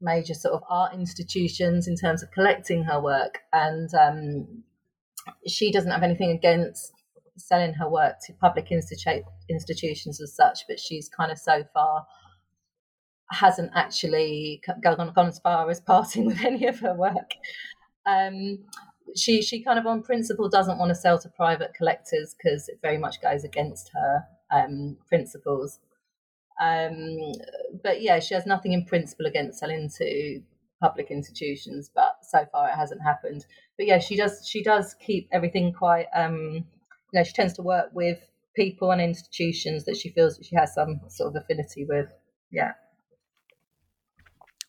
major 0.00 0.34
sort 0.34 0.54
of 0.54 0.62
art 0.68 0.92
institutions 0.92 1.88
in 1.88 1.96
terms 1.96 2.22
of 2.22 2.30
collecting 2.30 2.84
her 2.84 3.00
work, 3.00 3.40
and 3.52 3.90
um, 3.94 4.64
she 5.46 5.72
doesn't 5.72 5.90
have 5.90 6.02
anything 6.02 6.30
against 6.30 6.92
selling 7.36 7.74
her 7.74 7.88
work 7.88 8.16
to 8.26 8.32
public 8.34 8.68
institu- 8.68 9.24
institutions 9.48 10.20
as 10.20 10.34
such, 10.34 10.60
but 10.68 10.78
she's 10.78 11.08
kind 11.08 11.32
of 11.32 11.38
so 11.38 11.64
far 11.72 12.06
hasn't 13.30 13.70
actually 13.74 14.62
gone, 14.82 15.12
gone 15.14 15.28
as 15.28 15.38
far 15.40 15.68
as 15.70 15.80
parting 15.86 16.26
with 16.26 16.44
any 16.44 16.66
of 16.66 16.78
her 16.80 16.94
work. 16.94 17.32
Um, 18.06 18.58
she 19.16 19.42
she 19.42 19.62
kind 19.62 19.78
of 19.78 19.86
on 19.86 20.02
principle 20.02 20.48
doesn't 20.48 20.78
want 20.78 20.90
to 20.90 20.94
sell 20.94 21.18
to 21.18 21.28
private 21.28 21.74
collectors 21.74 22.34
because 22.34 22.68
it 22.68 22.78
very 22.82 22.98
much 22.98 23.20
goes 23.20 23.44
against 23.44 23.90
her 23.94 24.24
um, 24.52 24.96
principles. 25.08 25.78
Um, 26.60 27.32
but 27.82 28.02
yeah, 28.02 28.20
she 28.20 28.34
has 28.34 28.46
nothing 28.46 28.72
in 28.72 28.84
principle 28.84 29.26
against 29.26 29.58
selling 29.58 29.90
to 29.98 30.40
public 30.80 31.10
institutions, 31.10 31.90
but 31.94 32.18
so 32.22 32.46
far 32.52 32.68
it 32.68 32.74
hasn't 32.74 33.02
happened. 33.02 33.46
But 33.76 33.86
yeah, 33.86 33.98
she 33.98 34.16
does 34.16 34.46
she 34.46 34.62
does 34.62 34.94
keep 34.94 35.28
everything 35.32 35.72
quite. 35.72 36.06
Um, 36.14 36.64
you 37.12 37.20
know, 37.20 37.24
she 37.24 37.32
tends 37.32 37.54
to 37.54 37.62
work 37.62 37.90
with 37.92 38.18
people 38.54 38.90
and 38.90 39.00
institutions 39.00 39.84
that 39.84 39.96
she 39.96 40.10
feels 40.10 40.36
that 40.36 40.46
she 40.46 40.56
has 40.56 40.74
some 40.74 41.00
sort 41.08 41.34
of 41.34 41.42
affinity 41.42 41.84
with. 41.88 42.08
Yeah. 42.50 42.72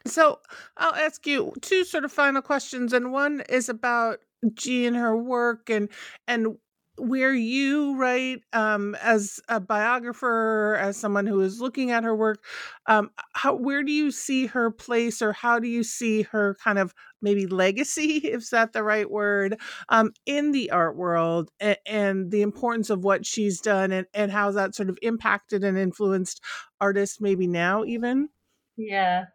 So 0.08 0.40
I'll 0.78 0.94
ask 0.94 1.26
you 1.26 1.54
two 1.62 1.84
sort 1.84 2.06
of 2.06 2.12
final 2.12 2.42
questions, 2.42 2.94
and 2.94 3.12
one 3.12 3.42
is 3.50 3.70
about 3.70 4.20
Gee 4.54 4.86
and 4.86 4.96
her 4.96 5.18
work, 5.18 5.70
and 5.70 5.90
and 6.28 6.58
where 6.98 7.34
you 7.34 7.96
write 7.98 8.42
um, 8.54 8.96
as 9.02 9.40
a 9.50 9.60
biographer, 9.60 10.78
as 10.80 10.96
someone 10.96 11.26
who 11.26 11.42
is 11.42 11.60
looking 11.60 11.92
at 11.92 12.04
her 12.06 12.16
work, 12.16 12.44
um, 12.86 13.10
how 13.34 13.56
where 13.56 13.84
do 13.84 13.92
you 13.92 14.12
see 14.12 14.46
her 14.48 14.70
place, 14.72 15.22
or 15.22 15.34
how 15.34 15.60
do 15.60 15.68
you 15.68 15.84
see 15.84 16.22
her 16.24 16.56
kind 16.64 16.78
of 16.78 16.94
maybe 17.22 17.48
legacy, 17.48 18.18
if 18.24 18.50
that 18.52 18.74
the 18.74 18.84
right 18.84 19.10
word, 19.10 19.60
um, 19.90 20.12
in 20.26 20.52
the 20.52 20.70
art 20.72 20.96
world, 20.96 21.50
and, 21.60 21.78
and 21.86 22.32
the 22.32 22.42
importance 22.44 22.90
of 22.92 23.04
what 23.04 23.26
she's 23.26 23.60
done, 23.62 23.92
and 23.92 24.06
and 24.14 24.32
how 24.32 24.52
that 24.52 24.76
sort 24.76 24.90
of 24.90 25.00
impacted 25.02 25.64
and 25.64 25.78
influenced 25.78 26.42
artists 26.80 27.20
maybe 27.20 27.48
now 27.48 27.84
even. 27.84 28.30
Yeah. 28.78 29.26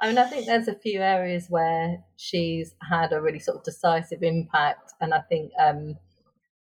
I 0.00 0.08
mean, 0.08 0.18
I 0.18 0.24
think 0.24 0.46
there's 0.46 0.68
a 0.68 0.74
few 0.74 1.00
areas 1.00 1.46
where 1.48 2.04
she's 2.16 2.74
had 2.88 3.12
a 3.12 3.20
really 3.20 3.40
sort 3.40 3.58
of 3.58 3.64
decisive 3.64 4.22
impact, 4.22 4.92
and 5.00 5.12
I 5.12 5.20
think, 5.28 5.50
um, 5.58 5.96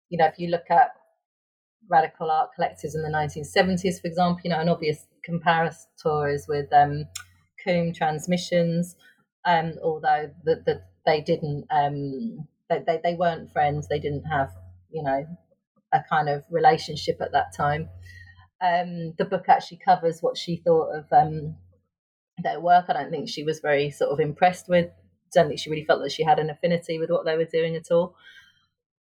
you 0.08 0.18
know, 0.18 0.26
if 0.26 0.38
you 0.38 0.48
look 0.48 0.68
at 0.68 0.90
radical 1.88 2.30
art 2.30 2.50
collectives 2.58 2.94
in 2.94 3.02
the 3.02 3.08
1970s, 3.08 4.00
for 4.00 4.08
example, 4.08 4.40
you 4.44 4.50
know, 4.50 4.58
an 4.58 4.68
obvious 4.68 5.06
comparator 5.28 6.34
is 6.34 6.46
with 6.48 6.72
um, 6.72 7.04
COUM 7.64 7.92
Transmissions, 7.92 8.96
um, 9.44 9.74
although 9.82 10.30
the, 10.44 10.62
the, 10.66 10.82
they 11.06 11.20
didn't, 11.20 11.66
um, 11.70 12.48
they, 12.68 12.82
they, 12.84 13.00
they 13.02 13.14
weren't 13.14 13.52
friends, 13.52 13.86
they 13.86 14.00
didn't 14.00 14.24
have, 14.24 14.50
you 14.90 15.02
know, 15.04 15.24
a 15.92 16.02
kind 16.08 16.28
of 16.28 16.42
relationship 16.50 17.20
at 17.20 17.32
that 17.32 17.54
time. 17.56 17.88
Um, 18.60 19.14
the 19.18 19.24
book 19.24 19.44
actually 19.48 19.80
covers 19.84 20.20
what 20.20 20.36
she 20.36 20.56
thought 20.56 20.90
of 20.94 21.04
um, 21.12 21.56
their 22.42 22.60
work. 22.60 22.86
I 22.88 22.92
don't 22.92 23.10
think 23.10 23.28
she 23.28 23.42
was 23.42 23.60
very 23.60 23.90
sort 23.90 24.10
of 24.10 24.20
impressed 24.20 24.68
with. 24.68 24.90
Don't 25.32 25.48
think 25.48 25.60
she 25.60 25.70
really 25.70 25.84
felt 25.84 26.02
that 26.02 26.12
she 26.12 26.24
had 26.24 26.38
an 26.38 26.50
affinity 26.50 26.98
with 26.98 27.10
what 27.10 27.24
they 27.24 27.36
were 27.36 27.44
doing 27.44 27.76
at 27.76 27.90
all. 27.90 28.16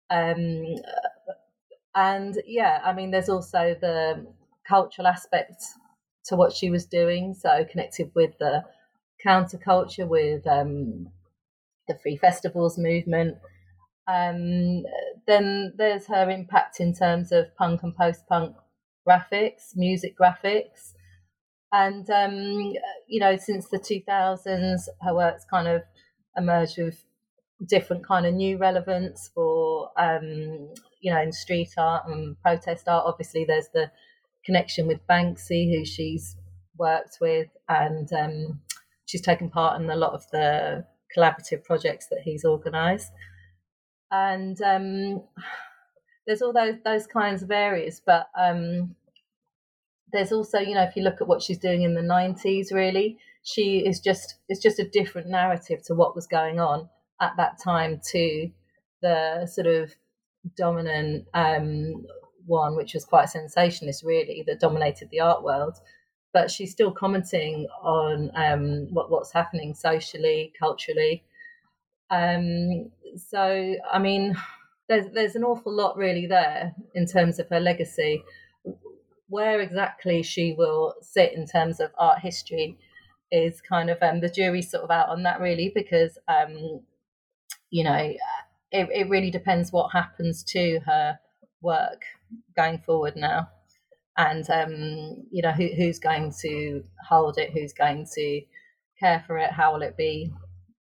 Um, 0.10 0.76
and 1.96 2.42
yeah, 2.46 2.82
I 2.84 2.94
mean, 2.94 3.12
there's 3.12 3.30
also 3.30 3.76
the 3.80 4.26
cultural 4.68 5.08
aspect 5.08 5.64
to 6.26 6.36
what 6.36 6.54
she 6.54 6.70
was 6.70 6.86
doing. 6.86 7.34
So 7.34 7.66
connected 7.70 8.12
with 8.16 8.38
the 8.40 8.64
counterculture, 9.26 10.08
with 10.08 10.46
um, 10.48 11.10
the 11.88 11.98
free 12.02 12.18
festivals 12.18 12.78
movement. 12.78 13.38
Um, 14.08 14.84
then 15.28 15.74
there's 15.78 16.06
her 16.08 16.30
impact 16.30 16.80
in 16.80 16.94
terms 16.94 17.32
of 17.32 17.56
punk 17.56 17.82
and 17.84 17.96
post 17.96 18.28
punk 18.28 18.56
graphics, 19.08 19.76
music 19.76 20.16
graphics. 20.20 20.94
And, 21.76 22.10
um, 22.10 22.74
you 23.06 23.20
know, 23.20 23.36
since 23.36 23.68
the 23.68 23.78
2000s, 23.78 24.88
her 25.02 25.14
work's 25.14 25.44
kind 25.44 25.68
of 25.68 25.82
emerged 26.38 26.78
with 26.78 27.04
different 27.68 28.08
kind 28.08 28.26
of 28.26 28.34
new 28.34 28.58
relevance 28.58 29.30
for, 29.36 29.90
um, 29.98 30.74
you 31.02 31.14
know, 31.14 31.22
in 31.22 31.34
street 31.34 31.74
art 31.78 32.08
and 32.08 32.40
protest 32.42 32.88
art. 32.88 33.04
Obviously, 33.06 33.44
there's 33.44 33.68
the 33.74 33.92
connection 34.46 34.88
with 34.88 35.06
Banksy, 35.10 35.70
who 35.78 35.84
she's 35.84 36.38
worked 36.78 37.18
with, 37.20 37.50
and 37.68 38.08
um, 38.14 38.62
she's 39.06 39.22
taken 39.22 39.50
part 39.50 39.82
in 39.82 39.90
a 39.90 39.98
lot 39.98 40.14
of 40.14 40.24
the 40.32 40.86
collaborative 41.16 41.66
projects 41.66 42.08
that 42.08 42.22
he's 42.24 42.46
organised. 42.46 43.12
And 44.12 44.62
um, 44.62 45.24
there's 46.26 46.42
all 46.42 46.54
those 46.54 46.76
those 46.86 47.06
kinds 47.06 47.44
of 47.44 47.52
areas, 47.52 48.02
but 48.06 48.28
um, 48.40 48.96
there's 50.15 50.32
also 50.32 50.60
you 50.60 50.73
know 50.73 50.84
if 50.84 50.95
you 50.95 51.04
look 51.04 51.21
at 51.21 51.28
what 51.28 51.41
she's 51.41 51.58
doing 51.58 51.84
in 51.84 51.93
the 51.93 52.01
90s 52.01 52.73
really 52.73 53.17
she 53.43 53.80
is 53.86 53.99
just 53.99 54.36
it's 54.49 54.62
just 54.62 54.80
a 54.80 54.89
different 54.89 55.28
narrative 55.28 55.82
to 55.84 55.93
what 55.93 56.15
was 56.15 56.28
going 56.28 56.60
on 56.60 56.89
at 57.21 57.34
that 57.38 57.60
time 57.63 58.01
to 58.12 58.49
the 59.01 59.45
sort 59.45 59.67
of 59.67 59.93
dominant 60.58 61.25
um, 61.34 62.06
one 62.45 62.75
which 62.75 62.93
was 62.93 63.06
quite 63.06 63.30
sensationalist 63.30 64.04
really 64.04 64.43
that 64.47 64.60
dominated 64.60 65.10
the 65.12 65.19
art 65.19 65.43
world. 65.43 65.78
But 66.34 66.51
she's 66.51 66.71
still 66.71 66.91
commenting 66.91 67.65
on 67.82 68.30
um, 68.36 68.93
what, 68.93 69.10
what's 69.10 69.32
happening 69.32 69.73
socially 69.73 70.51
culturally. 70.60 71.23
Um, 72.10 72.91
so 73.17 73.75
i 73.91 73.97
mean 73.97 74.36
there's 74.89 75.06
there's 75.13 75.36
an 75.36 75.43
awful 75.43 75.73
lot 75.73 75.97
really 75.97 76.28
there 76.28 76.73
in 76.93 77.06
terms 77.06 77.39
of 77.39 77.47
her 77.49 77.60
legacy 77.60 78.23
where 79.28 79.60
exactly 79.60 80.22
she 80.22 80.54
will 80.54 80.94
sit 81.02 81.34
in 81.34 81.46
terms 81.46 81.80
of 81.80 81.92
art 81.98 82.20
history 82.20 82.78
is 83.32 83.62
kind 83.62 83.90
of 83.90 83.98
um, 84.02 84.22
the 84.22 84.30
jury's 84.30 84.70
sort 84.70 84.84
of 84.84 84.92
out 84.92 85.10
on 85.10 85.24
that 85.24 85.42
really 85.42 85.72
because 85.74 86.18
um, 86.28 86.82
you 87.70 87.84
know 87.84 88.14
it, 88.72 88.90
it 88.92 89.10
really 89.10 89.32
depends 89.32 89.72
what 89.72 89.92
happens 89.92 90.44
to 90.44 90.80
her 90.86 91.20
work 91.62 92.04
going 92.56 92.78
forward 92.86 93.16
now 93.16 93.50
and 94.18 94.50
um, 94.50 95.26
you 95.32 95.42
know 95.42 95.52
who, 95.52 95.70
who's 95.76 96.00
going 96.00 96.34
to 96.42 96.84
hold 97.08 97.38
it 97.38 97.52
who's 97.52 97.74
going 97.74 98.06
to 98.14 98.42
care 99.00 99.24
for 99.26 99.38
it 99.38 99.52
how 99.52 99.74
will 99.74 99.82
it 99.82 99.98
be 99.98 100.32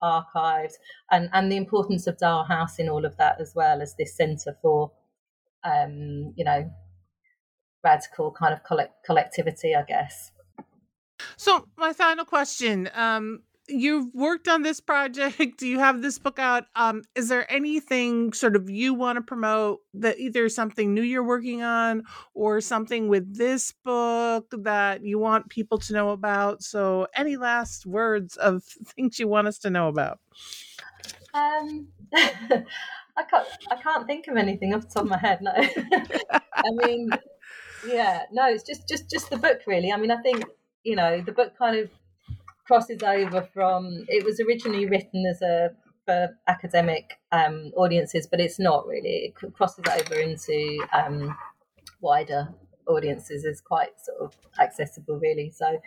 archived 0.03 0.75
and 1.11 1.31
and 1.33 1.51
the 1.51 1.57
importance 1.57 2.07
of 2.07 2.19
Dial 2.19 2.45
House 2.45 2.79
in 2.79 2.89
all 2.89 3.05
of 3.05 3.17
that 3.17 3.41
as 3.41 3.55
well 3.55 3.81
as 3.81 3.95
this 3.97 4.17
centre 4.17 4.57
for 4.61 4.93
um, 5.65 6.33
you 6.37 6.45
know 6.45 6.71
radical 7.85 8.33
kind 8.33 8.55
of 8.55 8.65
collect- 8.65 9.05
collectivity, 9.05 9.75
I 9.75 9.83
guess. 9.83 10.33
So, 11.37 11.69
my 11.77 11.93
final 11.93 12.25
question 12.25 12.91
um, 12.95 13.43
you've 13.69 14.13
worked 14.15 14.49
on 14.49 14.63
this 14.63 14.81
project 14.81 15.41
you 15.63 15.79
have 15.79 16.03
this 16.03 16.19
book 16.19 16.39
out? 16.39 16.65
Um 16.77 17.03
is 17.15 17.29
there 17.29 17.51
anything 17.51 18.33
sort 18.33 18.57
of 18.57 18.69
you 18.69 18.95
want 18.95 19.17
to 19.17 19.23
promote 19.23 19.81
that 19.95 20.19
either 20.19 20.49
something 20.49 20.93
new 20.93 21.03
you're 21.03 21.25
working 21.25 21.63
on 21.63 22.05
or 22.35 22.61
something 22.61 23.09
with 23.09 23.37
this 23.37 23.73
book 23.85 24.47
that 24.53 25.05
you 25.05 25.19
want 25.19 25.49
people 25.49 25.79
to 25.79 25.93
know 25.93 26.11
about? 26.11 26.63
So 26.63 27.07
any 27.15 27.37
last 27.37 27.87
words 27.87 28.37
of 28.37 28.63
things 28.97 29.19
you 29.19 29.29
want 29.29 29.49
us 29.49 29.59
to 29.61 29.71
know 29.71 29.89
about? 29.89 30.21
Um 31.33 31.89
i 33.17 33.23
can't 33.23 33.47
i 33.71 33.77
can't 33.77 34.07
think 34.09 34.27
of 34.27 34.37
anything 34.37 34.75
off 34.75 34.83
the 34.83 34.89
top 34.89 35.05
of 35.05 35.09
my 35.09 35.19
head 35.19 35.41
no. 35.41 35.53
I 35.55 36.71
mean 36.85 37.11
yeah 37.87 38.23
no 38.33 38.47
it's 38.49 38.63
just 38.63 38.89
just 38.89 39.11
just 39.11 39.31
the 39.31 39.37
book 39.37 39.61
really 39.67 39.93
i 39.93 39.97
mean 39.97 40.11
i 40.11 40.21
think 40.23 40.45
you 40.85 40.97
know 40.97 41.21
the 41.21 41.33
book 41.33 41.57
kind 41.59 41.77
of 41.77 41.91
crosses 42.67 43.03
over 43.03 43.43
from 43.53 44.05
it 44.09 44.25
was 44.25 44.41
originally 44.41 44.87
written 44.87 45.25
as 45.27 45.43
a 45.43 45.71
for 46.05 46.37
academic 46.47 47.19
um, 47.33 47.73
audiences, 47.77 48.27
but 48.27 48.41
it's 48.41 48.59
not 48.59 48.87
really. 48.87 49.33
It 49.35 49.55
crosses 49.55 49.85
over 49.91 50.15
into 50.15 50.79
um, 50.93 51.37
wider 52.01 52.49
audiences. 52.87 53.45
is 53.45 53.61
quite 53.61 53.91
sort 54.03 54.21
of 54.21 54.37
accessible, 54.61 55.19
really. 55.19 55.51
So 55.51 55.81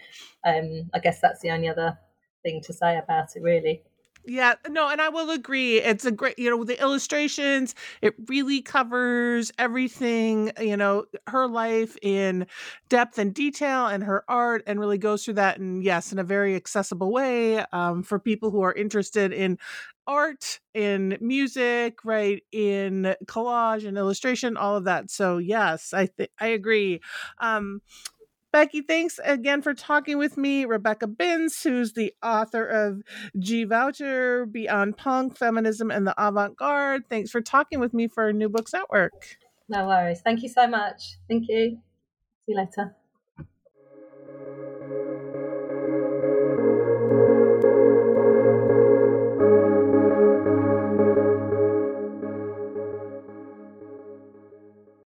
um, 0.46 0.90
I 0.94 1.00
guess 1.00 1.20
that's 1.22 1.42
the 1.42 1.52
only 1.52 1.68
other 1.70 1.98
thing 2.44 2.62
to 2.64 2.74
say 2.74 2.98
about 2.98 3.36
it, 3.36 3.42
really. 3.42 3.84
Yeah, 4.30 4.56
no, 4.68 4.90
and 4.90 5.00
I 5.00 5.08
will 5.08 5.30
agree. 5.30 5.78
It's 5.82 6.04
a 6.04 6.12
great, 6.12 6.38
you 6.38 6.50
know, 6.50 6.66
the 6.66 6.78
illustrations, 6.82 7.74
it 8.02 8.14
really 8.28 8.62
covers 8.62 9.54
everything, 9.58 10.52
you 10.60 10.76
know, 10.76 11.06
her 11.28 11.48
life 11.48 11.96
in 12.02 12.46
depth 12.90 13.20
and 13.20 13.34
detail 13.34 13.86
and 13.88 14.04
her 14.04 14.26
art 14.28 14.64
and 14.68 14.82
really 14.82 14.98
goes 14.98 15.24
through 15.24 15.36
that 15.36 15.60
and 15.60 15.82
yes, 15.82 16.12
in 16.12 16.20
a 16.20 16.26
very 16.26 16.56
accessible 16.58 17.10
way 17.14 17.60
um, 17.72 18.04
for 18.04 18.20
people 18.20 18.52
who 18.52 18.60
are 18.64 18.74
interested 18.74 19.32
in 19.32 19.58
art, 20.08 20.60
in 20.74 21.18
music, 21.22 22.04
right, 22.04 22.44
in 22.52 23.16
collage 23.28 23.88
and 23.88 23.98
illustration, 23.98 24.58
all 24.58 24.76
of 24.76 24.84
that. 24.84 25.10
So 25.10 25.38
yes, 25.38 25.94
I 25.94 26.06
think 26.08 26.32
I 26.38 26.48
agree. 26.48 27.00
Um, 27.40 27.82
Becky, 28.52 28.82
thanks 28.82 29.20
again 29.24 29.62
for 29.62 29.74
talking 29.74 30.18
with 30.18 30.38
me. 30.38 30.66
Rebecca 30.66 31.08
Binns, 31.08 31.62
who's 31.62 31.94
the 31.94 32.14
author 32.24 32.66
of 32.66 33.02
Gee 33.38 33.66
Vaucher, 33.66 34.46
Beyond 34.46 34.98
Punk, 34.98 35.38
Feminism, 35.38 35.92
and 35.92 36.08
the 36.08 36.16
Avant 36.18 36.56
Garde. 36.58 37.04
Thanks 37.10 37.30
for 37.30 37.42
talking 37.42 37.80
with 37.80 37.94
me 37.94 38.08
for 38.08 38.32
New 38.32 38.50
Books 38.50 38.74
Network. 38.74 39.38
No 39.70 39.88
worries. 39.88 40.22
Thank 40.22 40.44
you 40.44 40.50
so 40.50 40.66
much. 40.68 41.18
Thank 41.28 41.46
you. 41.50 41.80
See 42.46 42.54
you 42.54 42.58
later. 42.58 42.96